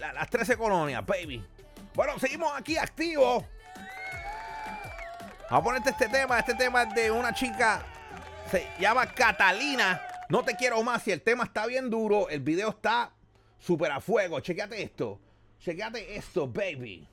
las 0.00 0.28
13 0.28 0.56
colonias, 0.56 1.06
baby. 1.06 1.44
Bueno, 1.94 2.18
seguimos 2.18 2.50
aquí 2.56 2.76
activos. 2.78 3.44
Vamos 5.50 5.62
a 5.62 5.64
ponerte 5.64 5.90
este 5.90 6.08
tema. 6.08 6.38
Este 6.38 6.54
tema 6.54 6.82
es 6.82 6.94
de 6.94 7.10
una 7.10 7.32
chica. 7.32 7.82
Se 8.50 8.66
llama 8.78 9.06
Catalina. 9.06 10.00
No 10.28 10.42
te 10.42 10.54
quiero 10.54 10.82
más. 10.82 11.08
Y 11.08 11.12
el 11.12 11.22
tema 11.22 11.44
está 11.44 11.64
bien 11.66 11.88
duro. 11.88 12.28
El 12.28 12.40
video 12.40 12.68
está 12.68 13.10
súper 13.58 13.90
a 13.92 14.00
fuego. 14.00 14.40
Chequeate 14.40 14.82
esto. 14.82 15.18
Chequeate 15.58 16.16
esto, 16.16 16.46
baby. 16.46 17.08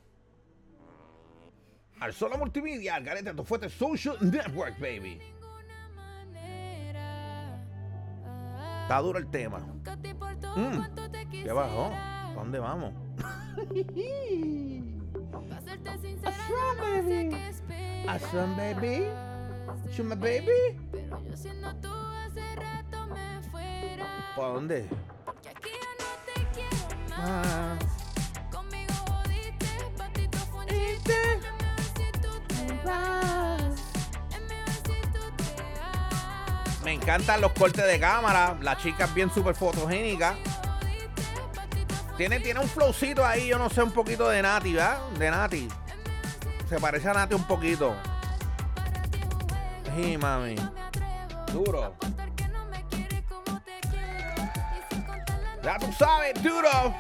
Al 2.02 2.14
solo 2.14 2.38
multimedia, 2.38 2.96
al 2.96 3.06
garete, 3.06 3.34
tu 3.34 3.46
fuerte 3.46 3.70
social 3.70 4.18
network, 4.20 4.78
baby. 4.80 5.18
Está 8.82 9.00
duro 9.00 9.18
el 9.18 9.32
tema. 9.32 9.60
Mm, 9.60 10.84
¿Qué 11.32 11.52
bajó? 11.54 11.86
¿A 11.94 12.34
dónde 12.36 12.60
vamos? 12.60 12.94
Baby. 18.56 19.08
Shuma, 19.92 20.16
baby. 20.16 20.78
Pero 20.92 21.22
yo 21.24 21.38
siendo 21.38 21.74
tú 21.76 21.90
hace 21.92 22.56
rato 22.56 23.08
me 23.08 23.42
fuera. 23.50 24.06
¿Para 24.36 24.48
dónde? 24.50 24.90
Porque 25.26 25.50
aquí 25.50 25.70
ya 25.70 25.92
no 26.04 26.10
te 26.26 26.48
quiero 26.54 26.76
más. 27.10 27.80
Conmigo 28.52 28.94
jodiste, 29.08 29.68
patito. 29.98 30.38
Me 36.84 36.94
encantan 36.94 37.42
los 37.42 37.52
cortes 37.54 37.86
de 37.86 38.00
cámara. 38.00 38.58
La 38.62 38.78
chica 38.78 39.06
es 39.06 39.14
bien 39.14 39.32
súper 39.32 39.56
fotogénica. 39.56 40.36
Tiene, 42.18 42.40
tiene 42.40 42.62
un 42.62 42.70
flowcito 42.70 43.26
ahí, 43.26 43.48
yo 43.48 43.58
no 43.58 43.70
sé, 43.70 43.84
un 43.84 43.92
poquito 43.92 44.30
de 44.30 44.42
Nati, 44.42 44.74
¿verdad? 44.74 45.00
De 45.20 45.30
Nati. 45.30 45.68
Se 46.70 46.80
parece 46.80 47.10
a 47.10 47.14
Nati 47.14 47.36
un 47.36 47.44
poquito. 47.44 47.94
Sí, 49.96 50.18
mami. 50.18 50.56
Duro. 51.52 51.96
Ya 55.62 55.78
tú 55.78 55.92
sabes, 55.92 56.42
duro. 56.42 56.96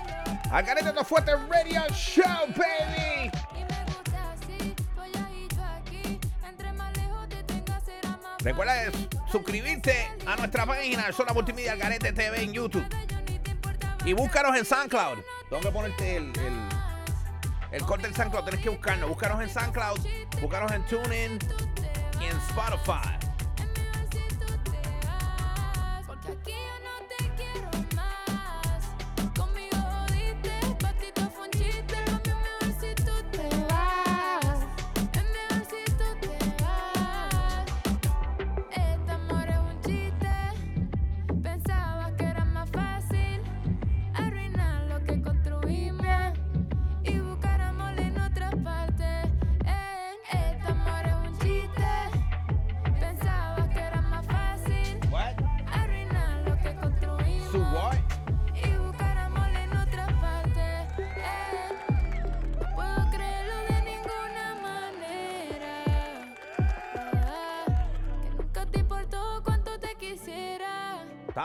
Algarete 0.51 0.91
no 0.91 1.03
fuerte 1.05 1.31
radio 1.49 1.81
show, 1.93 2.47
baby. 2.55 3.31
Recuerda 8.39 8.73
suscribirte 9.31 10.11
a 10.27 10.35
nuestra 10.35 10.65
página, 10.65 11.11
Zona 11.13 11.33
Multimedia 11.33 11.71
Algarete 11.71 12.11
TV 12.11 12.43
en 12.43 12.53
YouTube. 12.53 12.85
Y 14.05 14.13
búscanos 14.13 14.55
en 14.55 14.65
SoundCloud. 14.65 15.17
Tengo 15.49 15.61
que 15.63 15.71
ponerte 15.71 16.17
el, 16.17 16.25
el, 16.37 16.59
el 17.71 17.81
corte 17.83 18.03
del 18.03 18.15
SoundCloud. 18.15 18.43
Tienes 18.43 18.61
que 18.61 18.69
buscarnos. 18.69 19.09
Búscanos 19.09 19.41
en 19.41 19.49
SoundCloud. 19.49 19.99
Búscanos 20.41 20.71
en 20.71 20.85
TuneIn 20.85 21.39
y 22.21 22.25
en 22.25 22.37
Spotify. 22.37 23.24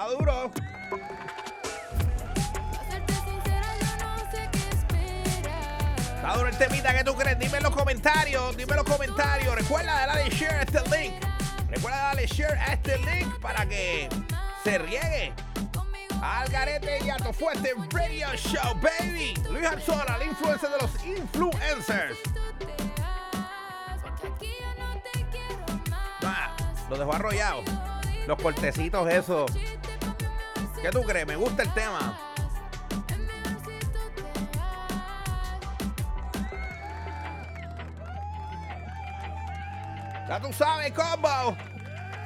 Esperas. 0.08 0.50
Está 6.16 6.36
duro 6.36 6.48
el 6.48 6.58
temita 6.58 6.96
que 6.96 7.04
tú 7.04 7.14
crees. 7.14 7.38
Dime 7.38 7.58
en 7.58 7.62
los 7.62 7.74
comentarios. 7.74 8.56
Dime 8.56 8.72
en 8.72 8.76
los 8.76 8.86
comentarios. 8.86 9.54
Recuerda 9.54 10.06
darle 10.06 10.30
share 10.30 10.54
a 10.54 10.62
este 10.62 10.80
link. 10.90 11.14
Recuerda 11.68 11.98
darle 11.98 12.26
share 12.26 12.58
a 12.58 12.72
este 12.72 12.98
link 12.98 13.40
para 13.40 13.66
que 13.66 14.08
se 14.64 14.78
riegue. 14.78 15.32
Conmigo 15.74 16.14
Algarete 16.22 16.98
y 17.04 17.10
Ato 17.10 17.32
Fuerte 17.32 17.72
Radio 17.90 18.28
Show, 18.36 18.74
baby. 18.82 19.34
Luis 19.50 19.66
Arzola, 19.66 20.18
el 20.20 20.28
influencer 20.28 20.70
de 20.70 20.78
los 20.78 21.06
influencers. 21.06 22.18
Ah, 26.22 26.54
lo 26.88 26.98
dejó 26.98 27.14
arrollado. 27.14 27.62
Los 28.26 28.40
cortecitos, 28.42 29.10
eso. 29.10 29.46
¿Qué 30.82 30.88
tú 30.90 31.02
crees? 31.02 31.26
Me 31.26 31.36
gusta 31.36 31.62
el 31.62 31.74
tema. 31.74 32.18
Ya 40.26 40.40
tú 40.40 40.52
sabes, 40.54 40.92
combo. 40.92 41.56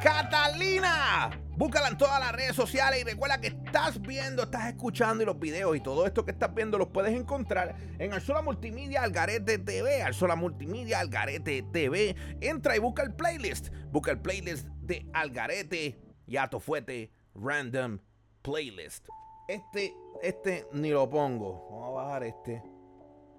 Catalina. 0.00 1.30
Búscala 1.56 1.88
en 1.88 1.98
todas 1.98 2.20
las 2.20 2.30
redes 2.32 2.54
sociales 2.54 3.00
y 3.00 3.04
recuerda 3.04 3.40
que 3.40 3.48
estás 3.48 4.00
viendo, 4.00 4.42
estás 4.44 4.66
escuchando 4.66 5.22
y 5.22 5.26
los 5.26 5.38
videos 5.38 5.76
y 5.76 5.80
todo 5.80 6.06
esto 6.06 6.24
que 6.24 6.32
estás 6.32 6.54
viendo 6.54 6.78
los 6.78 6.88
puedes 6.88 7.12
encontrar 7.12 7.74
en 7.98 8.12
Alzola 8.12 8.42
Multimedia 8.42 9.02
Algarete 9.02 9.58
TV. 9.58 10.02
Alzola 10.02 10.36
Multimedia 10.36 11.00
Algarete 11.00 11.62
TV. 11.72 12.14
Entra 12.40 12.76
y 12.76 12.78
busca 12.78 13.02
el 13.02 13.14
playlist. 13.14 13.70
Busca 13.90 14.12
el 14.12 14.20
playlist 14.20 14.66
de 14.80 15.08
Algarete 15.12 15.98
y 16.26 16.36
Ato 16.36 16.60
Fuete 16.60 17.10
Random 17.34 17.98
Playlist. 18.44 19.08
Este, 19.48 19.96
este 20.22 20.68
ni 20.72 20.90
lo 20.90 21.08
pongo. 21.08 21.66
Vamos 21.70 21.88
a 21.88 22.04
bajar 22.04 22.24
este. 22.24 22.62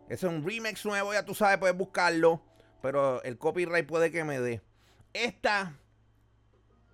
Ese 0.10 0.28
es 0.28 0.34
un 0.34 0.44
remix 0.46 0.86
nuevo, 0.86 1.14
ya 1.14 1.24
tú 1.24 1.34
sabes, 1.34 1.60
puedes 1.60 1.78
buscarlo. 1.78 2.42
Pero 2.82 3.24
el 3.24 3.38
copyright 3.38 3.88
puede 3.88 4.12
que 4.12 4.24
me 4.24 4.40
dé. 4.40 4.62
Esta, 5.14 5.78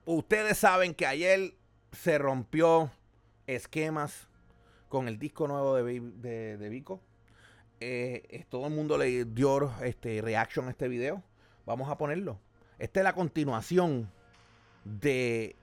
ustedes 0.06 0.58
saben 0.58 0.93
que 0.93 1.06
ayer 1.06 1.56
se 1.91 2.17
rompió 2.17 2.91
esquemas 3.47 4.28
con 4.89 5.08
el 5.08 5.17
disco 5.17 5.47
nuevo 5.47 5.76
de, 5.76 6.00
de, 6.00 6.58
de 6.58 6.69
Vico. 6.69 7.02
Eh, 7.80 8.45
todo 8.50 8.67
el 8.67 8.74
mundo 8.74 8.97
le 8.97 9.26
dio 9.26 9.74
este, 9.82 10.21
reaction 10.21 10.67
a 10.67 10.71
este 10.71 10.88
video. 10.88 11.24
Vamos 11.65 11.89
a 11.89 11.97
ponerlo. 11.97 12.39
Esta 12.78 13.00
es 13.00 13.04
la 13.04 13.13
continuación 13.13 14.12
de 14.84 15.56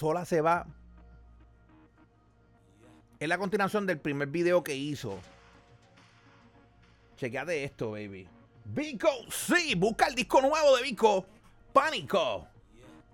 Sola 0.00 0.24
se 0.24 0.40
va. 0.40 0.66
Es 3.18 3.28
la 3.28 3.36
continuación 3.36 3.84
del 3.84 4.00
primer 4.00 4.28
video 4.28 4.64
que 4.64 4.74
hizo. 4.74 5.18
Chequeate 7.18 7.64
esto, 7.64 7.90
baby. 7.90 8.26
Vico, 8.64 9.10
sí, 9.30 9.74
busca 9.74 10.06
el 10.06 10.14
disco 10.14 10.40
nuevo 10.40 10.74
de 10.74 10.84
Vico. 10.84 11.26
Pánico. 11.74 12.48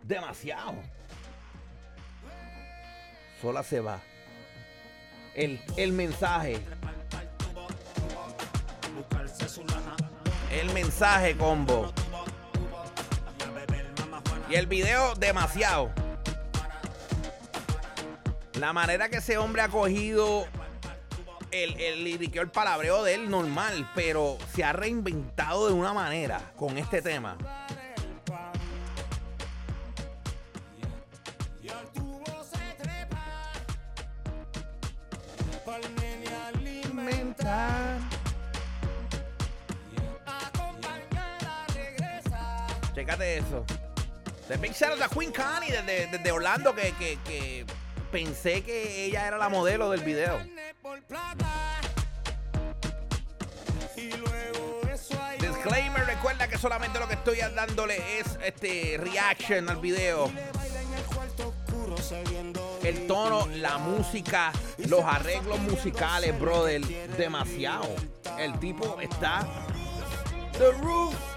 Demasiado. 0.05 0.77
Sola 3.43 3.65
se 3.65 3.81
va. 3.81 4.01
El, 5.35 5.61
el 5.77 5.91
mensaje. 5.91 6.61
El 10.53 10.73
mensaje 10.73 11.37
combo. 11.37 11.93
Y 14.49 14.55
el 14.55 14.69
video 14.69 15.17
demasiado. 15.17 16.06
La 18.59 18.73
manera 18.73 19.09
que 19.09 19.19
ese 19.19 19.37
hombre 19.39 19.63
ha 19.63 19.69
cogido 19.69 20.47
el, 21.51 21.79
el 21.81 22.05
liriqueo, 22.05 22.43
el 22.43 22.51
palabreo 22.51 23.03
de 23.05 23.15
él 23.15 23.31
normal, 23.31 23.91
pero 23.95 24.39
se 24.55 24.65
ha 24.65 24.73
reinventado 24.73 25.69
de 25.69 25.75
una 25.75 25.93
manera 25.93 26.53
con 26.57 26.79
este 26.79 27.03
tema. 27.03 27.37
Chécate 42.95 43.39
eso. 43.39 43.65
The 44.49 44.57
Big 44.57 44.73
Shout 44.73 44.93
out 44.93 45.03
a 45.03 45.09
Queen 45.09 45.33
Connie 45.33 45.71
desde, 45.71 46.07
desde 46.07 46.31
Orlando 46.33 46.75
que- 46.75 46.93
que 47.25 47.65
pensé 48.11 48.63
que 48.63 49.05
ella 49.05 49.27
era 49.27 49.39
la 49.39 49.49
modelo 49.49 49.91
del 49.91 50.03
video. 50.03 50.39
Disclaimer, 55.41 56.07
recuerda 56.07 56.49
que 56.49 56.59
solamente 56.59 56.99
lo 56.99 57.09
que 57.09 57.15
estoy 57.15 57.39
dándole 57.55 58.19
es 58.19 58.39
este 58.45 58.99
reaction 58.99 59.69
al 59.69 59.79
video. 59.79 60.31
El 62.83 63.07
tono, 63.07 63.47
la 63.57 63.79
música, 63.79 64.53
los 64.89 65.03
arreglos 65.03 65.59
musicales, 65.61 66.39
brother, 66.39 66.83
demasiado. 67.17 67.89
El 68.39 68.59
tipo 68.59 69.01
está 69.01 69.47
The 70.53 70.73
roof 70.73 71.36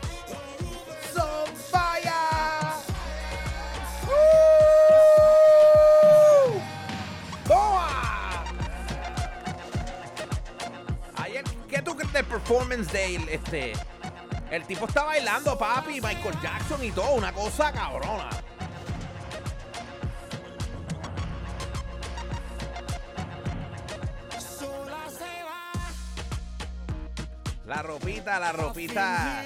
performance 12.53 12.91
él, 12.95 13.29
este? 13.29 13.73
El 14.49 14.65
tipo 14.65 14.87
está 14.87 15.03
bailando, 15.03 15.55
papi, 15.55 16.01
Michael 16.01 16.35
Jackson 16.41 16.83
y 16.83 16.89
todo, 16.91 17.11
una 17.13 17.31
cosa 17.31 17.71
cabrona. 17.71 18.27
La 27.67 27.81
ropita, 27.83 28.39
la 28.39 28.51
ropita. 28.51 29.43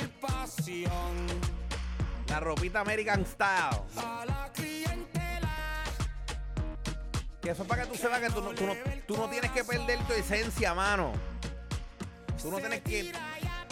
La 2.30 2.40
ropita 2.40 2.80
American 2.80 3.26
Style. 3.26 3.82
Que 7.42 7.50
eso 7.52 7.64
es 7.64 7.68
para 7.68 7.84
que 7.84 7.90
tú 7.90 7.96
sepas 7.98 8.22
que 8.22 8.30
tú 8.30 8.42
no, 8.42 8.52
tú 8.52 8.66
no- 8.66 8.74
tú 9.06 9.18
no 9.18 9.30
tienes 9.30 9.52
que 9.52 9.64
perder 9.66 10.00
tu 10.08 10.14
esencia, 10.14 10.74
mano. 10.74 11.12
Tú 12.44 12.52
no 12.52 12.58
tienes 12.60 12.82
que, 12.82 13.12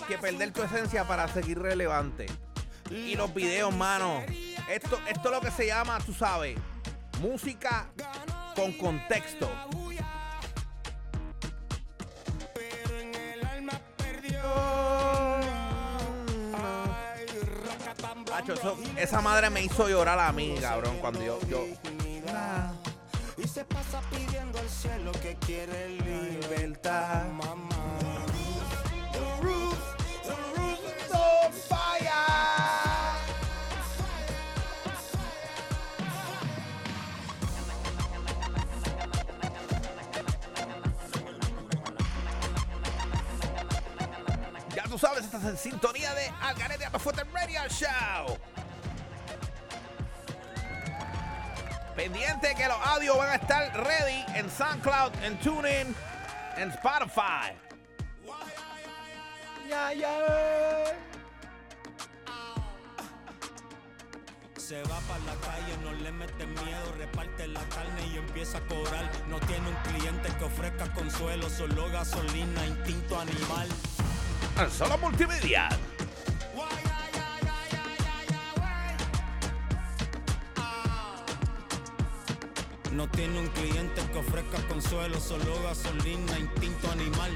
que 0.08 0.18
perder 0.18 0.52
tu 0.52 0.64
esencia 0.64 1.06
para 1.08 1.28
seguir 1.28 1.60
relevante. 1.60 2.26
Y 2.90 3.16
los 3.16 3.32
videos, 3.34 3.76
mano. 3.76 4.24
Esto, 4.70 5.00
esto 5.08 5.22
es 5.26 5.32
lo 5.32 5.42
que 5.42 5.52
se 5.52 5.68
llama, 5.68 6.00
tú 6.06 6.14
sabes, 6.14 6.58
música 7.22 7.92
con 8.56 8.72
contexto. 8.74 9.50
Hacho, 18.34 18.54
eso- 18.54 18.78
esa 18.98 19.22
madre 19.22 19.50
me 19.50 19.62
hizo 19.64 19.88
llorar 19.88 20.20
a 20.20 20.32
mí, 20.32 20.56
cabrón, 20.60 20.98
cuando 21.00 21.24
yo, 21.24 21.40
yo 21.48 21.66
Y 23.38 23.48
se 23.48 23.66
pasa 23.66 24.02
pidiendo 24.10 24.58
al 24.60 24.70
cielo 24.70 25.12
que 25.22 25.36
quiere 25.36 25.90
libertad. 25.90 27.26
mamá. 27.32 27.70
Estás 45.42 45.52
en 45.52 45.72
sintonía 45.72 46.14
de 46.14 46.32
Algarete 46.42 46.88
Fuerte 47.00 47.24
Radio 47.34 47.62
Show. 47.70 48.38
Pendiente 51.96 52.54
que 52.56 52.68
los 52.68 52.78
audios 52.86 53.18
van 53.18 53.30
a 53.30 53.36
estar 53.36 53.86
ready 53.86 54.24
en 54.36 54.50
SoundCloud, 54.50 55.24
en 55.24 55.40
TuneIn, 55.40 55.96
en 56.58 56.72
Spotify. 56.72 57.54
Ya, 59.68 59.94
ya. 59.94 60.18
Se 64.58 64.82
va 64.84 65.00
para 65.02 65.20
la 65.26 65.36
calle, 65.42 65.78
no 65.84 65.92
le 65.94 66.12
mete 66.12 66.46
miedo, 66.46 66.92
reparte 66.98 67.48
la 67.48 67.62
carne 67.62 68.08
y 68.14 68.18
empieza 68.18 68.60
a 68.60 68.62
cobrar. 68.68 69.10
No 69.28 69.40
tiene 69.42 69.68
un 69.68 69.76
cliente 69.76 70.30
que 70.38 70.46
ofrezca 70.46 70.94
consuelo, 70.94 71.50
solo 71.50 71.90
gasolina, 71.90 72.66
instinto 72.68 73.20
animal. 73.20 73.68
Solo 74.70 74.98
multimedia. 74.98 75.70
No 82.92 83.08
tiene 83.10 83.40
un 83.40 83.48
cliente 83.48 84.02
que 84.12 84.20
ofrezca 84.20 84.58
consuelo, 84.68 85.20
solo 85.20 85.64
gasolina, 85.64 86.38
instinto 86.38 86.92
animal. 86.92 87.32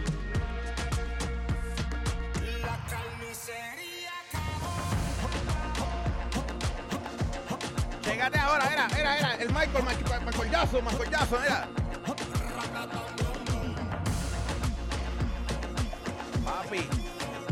Llegate 8.05 8.39
ahora, 8.39 8.71
era, 8.71 8.87
era, 8.97 9.17
era. 9.17 9.35
El 9.35 9.47
Michael, 9.49 9.83
Michael, 9.83 10.25
Michael 10.25 10.49
Michael 10.83 11.43
era. 11.45 11.84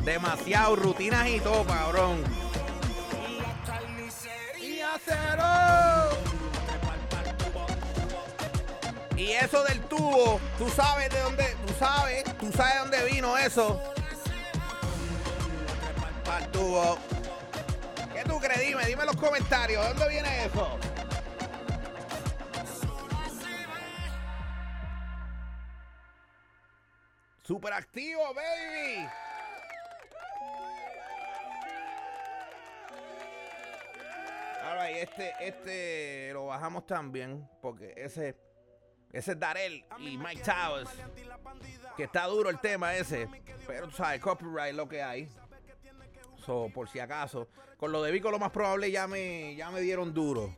Demasiado 0.03 0.75
rutinas 0.75 1.27
y 1.27 1.39
todo, 1.39 1.65
cabrón. 1.65 2.23
Y 4.61 4.81
acero. 4.81 5.43
Y 9.15 9.31
eso 9.31 9.63
del 9.63 9.79
tubo, 9.81 10.39
tú 10.57 10.69
sabes 10.69 11.09
de 11.09 11.19
dónde, 11.19 11.55
tú 11.65 11.73
sabes, 11.79 12.23
tú 12.37 12.51
sabes 12.51 12.73
de 12.73 12.79
dónde 12.79 13.11
vino 13.11 13.37
eso. 13.37 13.81
Para 16.25 16.45
el 16.45 16.51
tubo. 16.51 16.97
¿Qué 18.13 18.23
tú 18.23 18.39
crees? 18.39 18.59
Dime, 18.59 18.85
dime 18.85 19.01
en 19.01 19.07
los 19.07 19.15
comentarios. 19.15 19.81
¿De 19.83 19.89
dónde 19.89 20.09
viene 20.09 20.45
eso? 20.45 20.79
Super 27.45 27.73
activo, 27.73 28.33
este, 34.81 35.33
este 35.39 36.33
lo 36.33 36.47
bajamos 36.47 36.85
también. 36.85 37.47
Porque 37.61 37.93
ese, 37.95 38.35
ese 39.11 39.31
es 39.31 39.39
Darel 39.39 39.85
y 39.99 40.17
Mike 40.17 40.43
Towers. 40.43 40.89
Que 41.95 42.03
está 42.03 42.25
duro 42.25 42.49
el 42.49 42.59
tema 42.59 42.95
ese. 42.95 43.27
Pero 43.67 43.87
tú 43.87 43.95
sabes, 43.95 44.21
copyright 44.21 44.75
lo 44.75 44.87
que 44.87 45.01
hay. 45.01 45.29
So, 46.45 46.69
por 46.73 46.89
si 46.89 46.99
acaso. 46.99 47.47
Con 47.77 47.91
lo 47.91 48.01
de 48.01 48.11
Vico 48.11 48.31
lo 48.31 48.39
más 48.39 48.51
probable 48.51 48.91
ya 48.91 49.07
me, 49.07 49.55
ya 49.55 49.71
me 49.71 49.81
dieron 49.81 50.13
duro. 50.13 50.55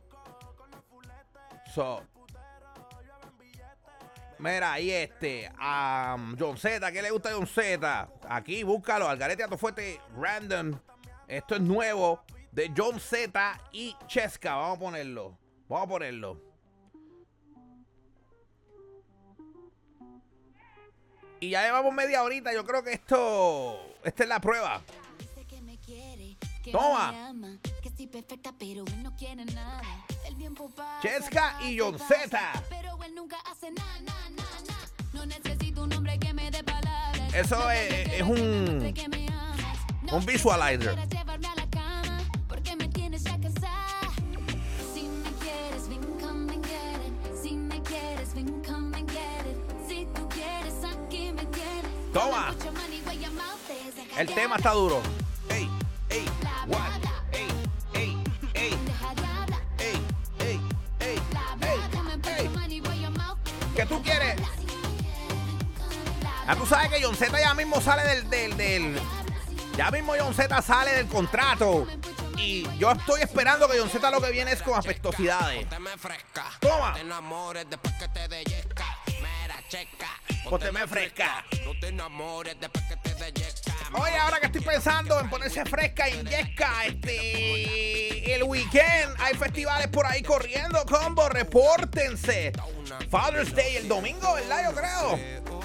So. 1.74 2.02
Mira, 4.38 4.72
ahí 4.72 4.90
este. 4.90 5.50
A 5.58 6.16
John 6.38 6.56
Z. 6.56 6.92
¿Qué 6.92 7.02
le 7.02 7.10
gusta 7.10 7.30
a 7.30 7.34
John 7.34 7.46
Z? 7.46 8.08
Aquí, 8.28 8.62
búscalo. 8.62 9.08
Algarete 9.08 9.42
Atofuerte 9.42 10.00
Random. 10.16 10.78
Esto 11.26 11.56
es 11.56 11.60
nuevo. 11.60 12.22
De 12.56 12.72
John 12.74 12.98
Z 12.98 13.60
y 13.70 13.94
Chesca. 14.06 14.54
Vamos 14.54 14.78
a 14.78 14.80
ponerlo. 14.80 15.38
Vamos 15.68 15.84
a 15.84 15.88
ponerlo. 15.90 16.40
Y 21.38 21.50
ya 21.50 21.66
llevamos 21.66 21.92
media 21.92 22.22
horita. 22.22 22.54
Yo 22.54 22.64
creo 22.64 22.82
que 22.82 22.94
esto. 22.94 23.78
Esta 24.02 24.22
es 24.22 24.28
la 24.30 24.40
prueba. 24.40 24.80
Toma. 26.72 27.12
me 27.12 27.18
ama, 27.20 27.58
que 27.82 27.90
estoy 27.90 28.06
perfecta, 28.06 28.52
pero 28.58 28.84
él 28.86 29.02
no 29.02 29.14
quiere 29.14 29.44
nada. 29.44 29.82
Deja 52.16 52.54
El 54.20 54.26
tema 54.34 54.56
está 54.56 54.70
duro. 54.70 55.02
Ey, 55.50 55.68
ey, 56.08 56.24
what? 56.66 56.80
Ey, 57.32 57.46
ey, 57.92 58.16
ey, 58.54 58.72
ey, 59.78 60.00
ey, 60.40 60.58
ey, 61.00 61.20
ey. 61.60 61.78
¿Qué 63.76 63.84
tú 63.86 64.02
quieres? 64.02 64.40
Ah, 66.46 66.56
tú 66.56 66.64
sabes 66.64 66.90
que 66.90 67.02
John 67.04 67.14
Z 67.14 67.38
ya 67.38 67.52
mismo 67.52 67.82
sale 67.82 68.02
del, 68.04 68.30
del, 68.30 68.56
del- 68.56 68.98
Ya 69.76 69.90
mismo 69.90 70.14
John 70.18 70.32
Z 70.32 70.62
sale 70.62 70.92
del 70.94 71.08
contrato. 71.08 71.86
Y 72.38 72.66
yo 72.78 72.92
estoy 72.92 73.20
esperando 73.20 73.68
que 73.68 73.78
John 73.78 73.90
Z 73.90 74.10
lo 74.10 74.22
que 74.22 74.30
viene 74.30 74.52
es 74.52 74.62
con 74.62 74.74
fresca. 75.98 76.46
Toma. 76.60 76.94
Te 76.94 77.00
enamores 77.00 77.66
después 77.68 77.92
que 77.94 78.08
te 78.08 78.26
deyesca. 78.28 78.86
Pónteme 80.48 80.86
fresca. 80.86 81.44
No 81.64 81.72
te 81.80 81.88
enamores 81.88 82.56
después 82.60 82.84
que 82.84 82.96
te. 82.96 83.16
Oye, 83.92 84.16
ahora 84.16 84.38
que 84.38 84.46
estoy 84.46 84.60
pensando 84.60 85.18
en 85.18 85.30
ponerse 85.30 85.64
fresca 85.64 86.08
y 86.08 86.22
yesca, 86.24 86.84
este. 86.86 88.34
El 88.34 88.44
weekend 88.44 89.14
hay 89.18 89.34
festivales 89.34 89.88
por 89.88 90.06
ahí 90.06 90.22
corriendo, 90.22 90.84
combo, 90.84 91.28
repórtense. 91.28 92.52
Father's 93.10 93.54
Day 93.54 93.76
el 93.76 93.88
domingo, 93.88 94.34
¿verdad? 94.34 94.70
Yo 94.70 94.76
creo. 94.76 95.18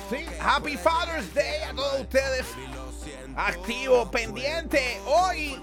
Sí, 0.10 0.26
Happy 0.40 0.78
Father's 0.78 1.34
Day 1.34 1.64
a 1.64 1.74
todos 1.74 2.02
ustedes. 2.02 2.46
Activo, 3.36 4.10
pendiente. 4.10 5.00
Hoy, 5.06 5.60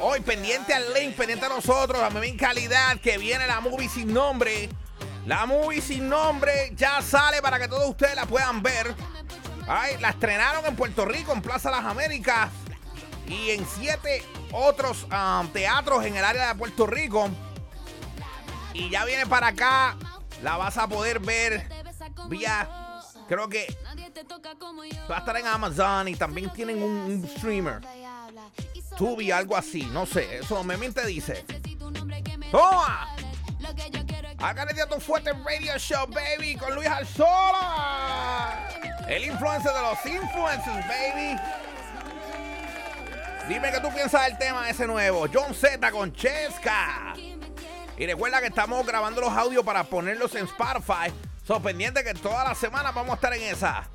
hoy 0.00 0.20
pendiente 0.20 0.74
al 0.74 0.92
link, 0.94 1.14
pendiente 1.14 1.46
a 1.46 1.50
nosotros, 1.50 2.00
a 2.00 2.10
mi 2.10 2.36
calidad, 2.36 2.98
que 3.00 3.18
viene 3.18 3.46
la 3.46 3.60
movie 3.60 3.88
sin 3.88 4.12
nombre. 4.12 4.68
La 5.26 5.46
movie 5.46 5.80
sin 5.80 6.08
nombre 6.08 6.72
ya 6.76 7.00
sale 7.00 7.40
para 7.40 7.58
que 7.58 7.66
todos 7.66 7.88
ustedes 7.88 8.14
la 8.14 8.26
puedan 8.26 8.62
ver. 8.62 8.94
Ay, 9.66 9.96
la 10.00 10.10
estrenaron 10.10 10.66
en 10.66 10.76
Puerto 10.76 11.06
Rico, 11.06 11.32
en 11.32 11.40
Plaza 11.40 11.70
Las 11.70 11.84
Américas 11.84 12.50
y 13.26 13.50
en 13.50 13.66
siete 13.66 14.22
otros 14.52 15.04
um, 15.04 15.48
teatros 15.48 16.04
en 16.04 16.16
el 16.16 16.24
área 16.24 16.48
de 16.48 16.54
Puerto 16.54 16.86
Rico. 16.86 17.30
Y 18.74 18.90
ya 18.90 19.04
viene 19.04 19.24
para 19.26 19.48
acá, 19.48 19.96
la 20.42 20.56
vas 20.56 20.76
a 20.76 20.86
poder 20.88 21.20
ver 21.20 21.70
vía, 22.28 22.68
creo 23.28 23.48
que 23.48 23.74
va 25.10 25.16
a 25.16 25.18
estar 25.20 25.36
en 25.36 25.46
Amazon 25.46 26.08
y 26.08 26.16
también 26.16 26.50
tienen 26.50 26.82
un, 26.82 26.90
un 26.90 27.28
streamer, 27.36 27.80
Tubi, 28.98 29.30
algo 29.30 29.56
así, 29.56 29.82
no 29.86 30.06
sé, 30.06 30.38
eso 30.38 30.62
me 30.64 30.76
mente 30.76 31.06
dice. 31.06 31.44
¡Toma! 32.50 33.08
Lo 34.44 34.54
que 34.54 34.60
yo 34.60 34.66
quiero 34.66 34.70
es 34.70 34.76
que 34.76 34.84
Acá 34.84 34.88
le 34.88 34.94
tu 34.94 35.00
fuerte 35.00 35.32
radio 35.32 35.78
show, 35.78 36.06
baby, 36.06 36.56
con 36.56 36.74
Luis 36.74 36.86
Arzola. 36.86 38.68
El 39.08 39.24
influencer 39.24 39.72
de 39.72 39.80
los 39.80 40.06
influencers, 40.06 40.86
baby. 40.86 41.40
Dime 43.48 43.70
qué 43.70 43.80
tú 43.80 43.90
piensas 43.94 44.24
del 44.26 44.36
tema 44.38 44.68
ese 44.68 44.86
nuevo. 44.86 45.26
John 45.32 45.54
Z 45.54 45.90
con 45.90 46.12
Chesca. 46.12 47.14
Y 47.96 48.06
recuerda 48.06 48.40
que 48.40 48.48
estamos 48.48 48.86
grabando 48.86 49.22
los 49.22 49.32
audios 49.32 49.64
para 49.64 49.84
ponerlos 49.84 50.34
en 50.34 50.44
Spotify. 50.44 51.12
So 51.46 51.62
que 51.62 52.14
toda 52.22 52.44
la 52.44 52.54
semana 52.54 52.90
vamos 52.90 53.12
a 53.12 53.14
estar 53.14 53.32
en 53.34 53.42
esa. 53.42 53.88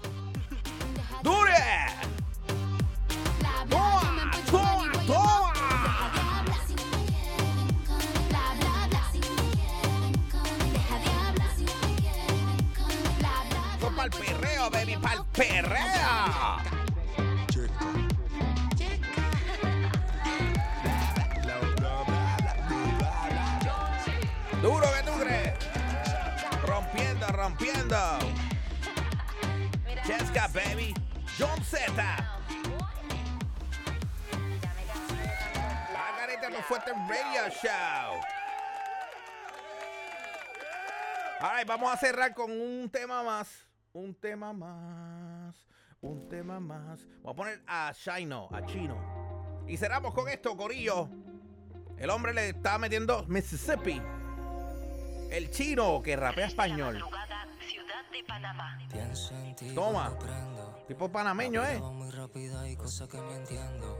Perreo. 15.39 16.60
Duro 24.62 24.86
que 24.91 25.04
tú 25.10 25.19
crees. 25.19 25.54
Rompiendo, 26.65 27.28
rompiendo. 27.28 28.19
Chesca, 30.06 30.49
baby. 30.49 30.93
John 31.38 31.63
Z. 31.63 32.25
No 36.49 36.63
fuerte 36.63 36.91
radio 36.91 37.47
show. 37.62 38.19
Vamos 41.67 41.93
a 41.93 41.97
cerrar 41.97 42.34
con 42.34 42.52
un 42.52 42.89
tema 42.89 43.23
más. 43.23 43.47
Un 43.93 44.13
tema 44.13 44.52
más. 44.54 45.18
Un 46.01 46.29
tema 46.29 46.59
más. 46.59 47.05
Vamos 47.23 47.31
a 47.31 47.35
poner 47.35 47.62
a 47.67 47.91
Shino, 47.93 48.47
a 48.51 48.65
Chino. 48.65 49.65
Y 49.67 49.75
cerramos 49.75 50.13
con 50.13 50.29
esto, 50.29 50.55
Corillo. 50.55 51.09
El 51.97 52.09
hombre 52.09 52.33
le 52.33 52.49
está 52.49 52.77
metiendo 52.77 53.25
Mississippi. 53.27 54.01
El 55.29 55.51
chino 55.51 56.01
que 56.01 56.15
rapea 56.15 56.47
español. 56.47 57.03
Ciudad 57.67 58.09
de 58.12 58.23
Panamá. 58.23 58.79
Toma. 59.75 60.17
Tipo 60.88 61.12
panameño, 61.12 61.63
¿eh? 61.65 61.79
Va 61.79 61.91
muy 61.91 62.09
rápida 62.09 62.67
y 62.67 62.75
cosas 62.75 63.09
que 63.09 63.17
no 63.17 63.35
entiendo. 63.35 63.95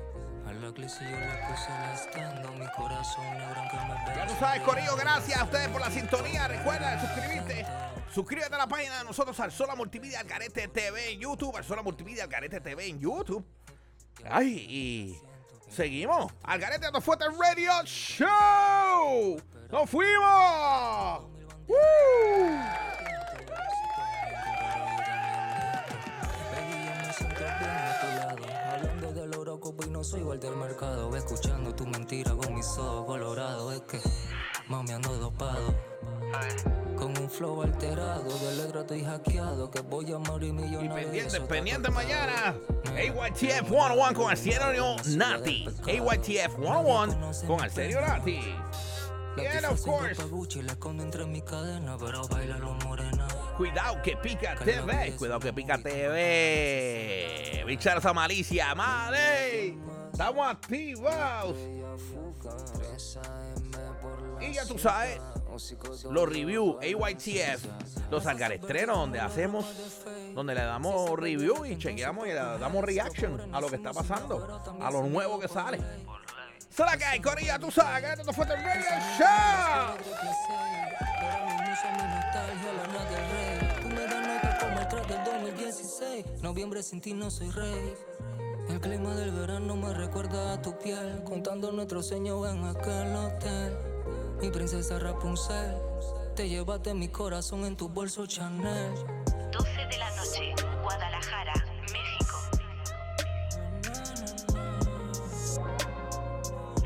A 0.48 0.54
la 0.54 0.74
clase 0.74 1.04
yo 1.04 1.12
le 1.12 1.48
puse 1.48 1.68
el 1.68 1.94
estando. 1.94 2.52
Mi 2.54 2.66
corazón 2.76 3.38
negro 3.38 3.60
aunque 3.60 3.78
me 3.78 4.16
Ya 4.16 4.26
tú 4.26 4.34
sabes, 4.40 4.62
Corillo, 4.64 4.96
gracias 4.96 5.40
a 5.40 5.44
ustedes 5.44 5.68
por 5.68 5.82
la 5.82 5.92
sintonía. 5.92 6.48
Recuerda 6.48 7.00
suscribirte. 7.00 7.66
Suscríbete 8.14 8.56
a 8.56 8.58
la 8.58 8.68
página 8.68 8.98
de 8.98 9.04
nosotros, 9.04 9.40
Arzola 9.40 9.76
Multimedia, 9.76 10.20
Algarete 10.22 10.68
TV 10.68 11.12
en 11.12 11.20
YouTube. 11.20 11.56
Arzola 11.56 11.84
Multimedia, 11.84 12.24
Algarete 12.24 12.60
TV 12.60 12.88
en 12.88 13.00
YouTube. 13.00 13.46
Ay, 14.30 14.66
y 14.68 15.22
seguimos. 15.70 16.32
Algarete 16.44 16.92
no 16.92 17.02
fuerte 17.02 17.26
Radio 17.26 17.72
Show. 17.86 19.42
¡Nos 19.72 19.90
fuimos! 19.90 21.28
¡Woo! 21.68 21.78
Del 29.14 29.36
horóscopo 29.36 29.86
y 29.86 29.90
no 29.90 30.04
soy 30.04 30.22
igual 30.22 30.40
del 30.40 30.56
mercado. 30.56 31.16
Escuchando 31.16 31.74
tu 31.74 31.86
mentira 31.86 32.34
con 32.36 32.54
mis 32.54 32.66
ojos 32.78 33.06
colorados. 33.06 33.74
Es 33.74 33.82
que, 33.82 34.00
mami, 34.68 34.92
ando 34.92 35.18
dopado. 35.18 35.76
Con 36.98 37.18
un 37.18 37.30
flow 37.30 37.62
alterado, 37.62 38.38
de 38.40 38.48
alegre 38.50 38.82
estoy 38.82 39.04
hackeado. 39.04 39.72
Que 39.72 39.82
voy 39.82 40.12
a 40.12 40.18
morir 40.18 40.50
Y 40.50 40.54
millonario. 40.54 40.96
pendiente, 40.96 41.42
pendiente 41.42 41.90
mañana. 41.90 42.56
AYTF 42.96 43.38
101 43.70 44.14
con 44.14 44.30
Arsenio 44.30 44.96
Nati. 45.16 45.66
AYTF 45.88 46.56
101 46.56 47.32
con 47.48 47.62
Arsenio 47.62 48.02
Nati. 48.02 48.56
Of 49.70 49.82
course, 49.86 50.22
cuidado 53.58 54.02
que 54.02 54.18
pica 54.18 54.56
TV. 54.56 55.16
Cuidado 55.18 55.40
que 55.40 55.54
pica 55.54 55.78
TV. 55.78 57.64
Bichar 57.66 58.00
esa 58.00 58.12
malicia, 58.14 58.76
madre. 58.76 59.78
Estamos 60.12 60.46
activos. 60.48 61.56
Y 64.42 64.54
ya 64.54 64.66
tú 64.66 64.78
sabes, 64.78 65.22
los 66.12 66.30
reviews, 66.30 66.78
AYTF, 66.82 67.66
los 68.10 68.26
algarestrenos, 68.26 68.98
donde 68.98 69.20
hacemos, 69.20 69.66
donde 70.34 70.56
le 70.56 70.62
damos 70.62 71.12
review 71.20 71.66
y 71.66 71.78
chequeamos 71.78 72.26
y 72.28 72.30
le 72.30 72.36
damos 72.36 72.84
reaction 72.84 73.54
a 73.54 73.60
lo 73.60 73.68
que 73.68 73.76
está 73.76 73.92
pasando, 73.92 74.62
a 74.80 74.92
lo 74.92 75.04
nuevo 75.04 75.40
que 75.40 75.48
sale. 75.48 75.80
Será 76.70 76.96
que 76.96 77.04
hay, 77.04 77.20
Corilla, 77.20 77.60
tú 77.60 77.70
sabes 77.72 78.06
que 78.06 78.22
esto 78.22 78.32
fue 78.32 78.46
el 78.46 78.52
Radio 78.52 78.86
Show. 79.18 79.28
Ahora 81.20 81.46
mismo 81.46 81.74
uso 81.74 81.88
mi 81.92 82.04
nostalgia, 82.16 82.74
la 82.74 82.88
nada 82.88 83.10
del 83.10 83.32
rey. 83.32 83.82
Tú 83.82 83.88
me 83.90 84.02
das 84.02 84.28
nota 84.28 84.58
como 84.60 84.80
el 84.80 84.88
track 84.88 85.08
del 85.08 85.24
2016. 85.26 86.26
Noviembre 86.42 86.84
sin 86.84 87.02
ti 87.02 87.14
no 87.14 87.30
soy 87.30 87.50
rey. 87.52 87.94
El 88.70 88.80
clima 88.80 89.16
del 89.16 89.32
verano 89.32 89.76
me 89.76 89.94
recuerda 89.94 90.54
a 90.54 90.62
tu 90.62 90.78
piel. 90.78 91.22
Contando 91.26 91.72
nuestros 91.72 92.08
sueños 92.08 92.48
en 92.48 92.64
aquel 92.64 93.16
hotel. 93.16 93.99
Mi 94.42 94.50
princesa 94.50 94.98
Rapunzel. 95.00 95.76
Te 96.36 96.48
llevaste 96.48 96.94
mi 96.94 97.10
corazón 97.10 97.66
en 97.66 97.76
tu 97.76 97.90
bolso 97.90 98.26
Chanel. 98.26 98.94
12 99.52 99.70
de 99.92 99.98
la 99.98 100.10
noche, 100.16 100.56
Guadalajara, 100.82 101.54
México. 101.92 102.38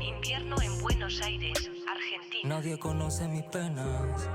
Invierno 0.00 0.56
en 0.60 0.80
Buenos 0.80 1.20
Aires, 1.22 1.70
Argentina. 1.88 2.56
Nadie 2.56 2.76
conoce 2.76 3.28
mis 3.28 3.44
penas. 3.44 4.28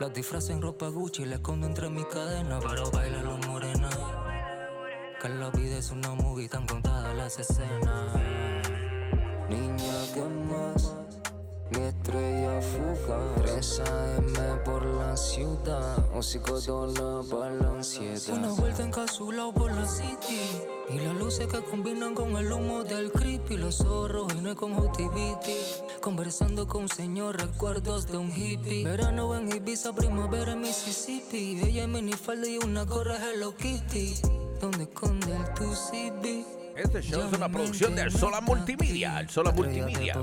Las 0.00 0.14
disfrazo 0.14 0.52
en 0.52 0.62
ropa 0.62 0.88
Gucci, 0.88 1.26
la 1.26 1.34
escondo 1.34 1.66
entre 1.66 1.90
mis 1.90 2.06
cadenas. 2.06 2.64
Pero 2.66 2.90
baila 2.90 3.20
lo 3.22 3.36
morena. 3.48 3.90
Que 5.20 5.28
la 5.28 5.50
vida 5.50 5.76
es 5.76 5.90
una 5.90 6.14
movie 6.14 6.48
tan 6.48 6.66
contada 6.66 7.12
las 7.12 7.38
escenas. 7.38 8.14
Niña, 9.50 9.99
fuga 12.70 13.18
3 13.42 13.80
AM 13.80 14.64
por 14.64 14.84
la 14.84 15.16
ciudad 15.16 15.98
Oxicodona 16.14 17.22
para 17.28 17.54
la 17.54 17.70
ansiedad. 17.70 18.36
Una 18.36 18.52
vuelta 18.52 18.82
encapsulado 18.84 19.52
por 19.52 19.72
la 19.72 19.86
city 19.86 20.40
Y 20.90 20.98
las 21.00 21.14
luces 21.16 21.46
que 21.48 21.60
combinan 21.62 22.14
con 22.14 22.36
el 22.36 22.52
humo 22.52 22.84
del 22.84 23.10
creepy 23.10 23.56
Los 23.56 23.80
rojos 23.80 24.34
y 24.34 24.40
no 24.40 24.50
es 24.50 24.56
conjuntivitis. 24.56 25.82
Conversando 26.00 26.66
con 26.66 26.82
un 26.82 26.88
señor, 26.88 27.40
recuerdos 27.40 28.06
de 28.06 28.16
un 28.16 28.30
hippie. 28.30 28.84
Verano 28.84 29.36
en 29.36 29.48
Ibiza, 29.54 29.92
primavera 29.92 30.52
en 30.52 30.60
Mississippi. 30.60 31.60
Ella 31.62 31.84
en 31.84 31.92
minifalda 31.92 32.48
y 32.48 32.58
una 32.58 32.84
gorra 32.84 33.16
Hello 33.16 33.54
Kitty. 33.54 34.14
Donde 34.60 34.84
esconde 34.84 35.34
el 35.34 35.54
tu 35.54 35.64
CB 35.64 36.59
Este 36.76 37.02
show 37.02 37.22
es 37.26 37.32
una 37.36 37.50
producción 37.50 37.94
de 37.94 38.10
Sola 38.10 38.40
Multimedia. 38.40 39.28
Sola 39.28 39.52
Multimedia. 39.52 40.14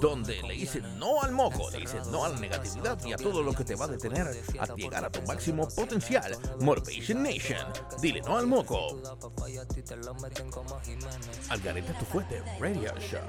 donde 0.00 0.42
le 0.42 0.54
dicen 0.54 0.98
no 0.98 1.22
al 1.22 1.30
moco, 1.32 1.70
le 1.70 1.80
dicen 1.80 2.00
no 2.10 2.24
a 2.24 2.30
la 2.30 2.40
negatividad 2.40 2.98
y 3.04 3.12
a 3.12 3.16
todo 3.16 3.42
lo 3.42 3.52
que 3.52 3.64
te 3.64 3.74
va 3.74 3.84
a 3.86 3.88
detener 3.88 4.28
a 4.58 4.66
llegar 4.74 5.04
a 5.04 5.10
tu 5.10 5.20
máximo 5.22 5.68
potencial. 5.68 6.36
Motivation 6.60 7.22
Nation. 7.22 7.49
Dile 8.00 8.20
no 8.22 8.36
al 8.36 8.46
moco. 8.46 9.00
Al 11.48 11.60
garete 11.60 11.92
tu 11.94 12.04
fuerte 12.04 12.42
radio 12.58 12.92
show. 12.98 13.20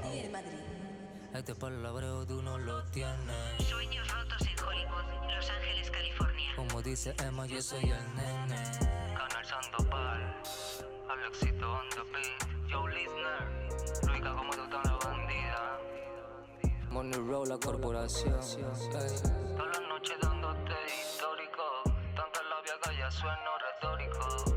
Este 1.34 1.54
palabreo 1.54 2.26
tú 2.26 2.42
no 2.42 2.58
lo 2.58 2.84
tienes 2.90 3.66
Sueños 3.66 4.06
rotos 4.12 4.42
en 4.42 4.64
Hollywood, 4.64 5.34
Los 5.34 5.48
Ángeles, 5.48 5.90
California. 5.90 6.52
Como 6.56 6.82
dice 6.82 7.14
Emma, 7.24 7.46
yo 7.46 7.62
soy 7.62 7.84
el 7.84 8.14
nene 8.14 8.62
Canal 9.16 9.44
Sandoval 9.46 10.36
Alexito 11.08 11.72
on 11.72 11.88
the 11.88 12.02
beat 12.12 12.70
Joe 12.70 12.92
Listener 12.92 14.08
Luica 14.08 14.34
como 14.34 14.52
tú 14.52 14.62
estás 14.62 14.84
la 14.84 14.96
bandida 14.98 15.78
Money 16.90 17.18
Roll, 17.18 17.48
la 17.48 17.56
corporación 17.56 18.34
ey. 18.34 18.62
Todas 19.56 19.78
las 19.78 19.88
noches 19.88 20.16
dándote 20.20 20.74
histórico 21.00 21.64
Tanta 22.14 22.42
labia 22.42 22.74
que 22.82 22.98
ya 22.98 23.10
sueno 23.10 23.61
Bye. 24.22 24.51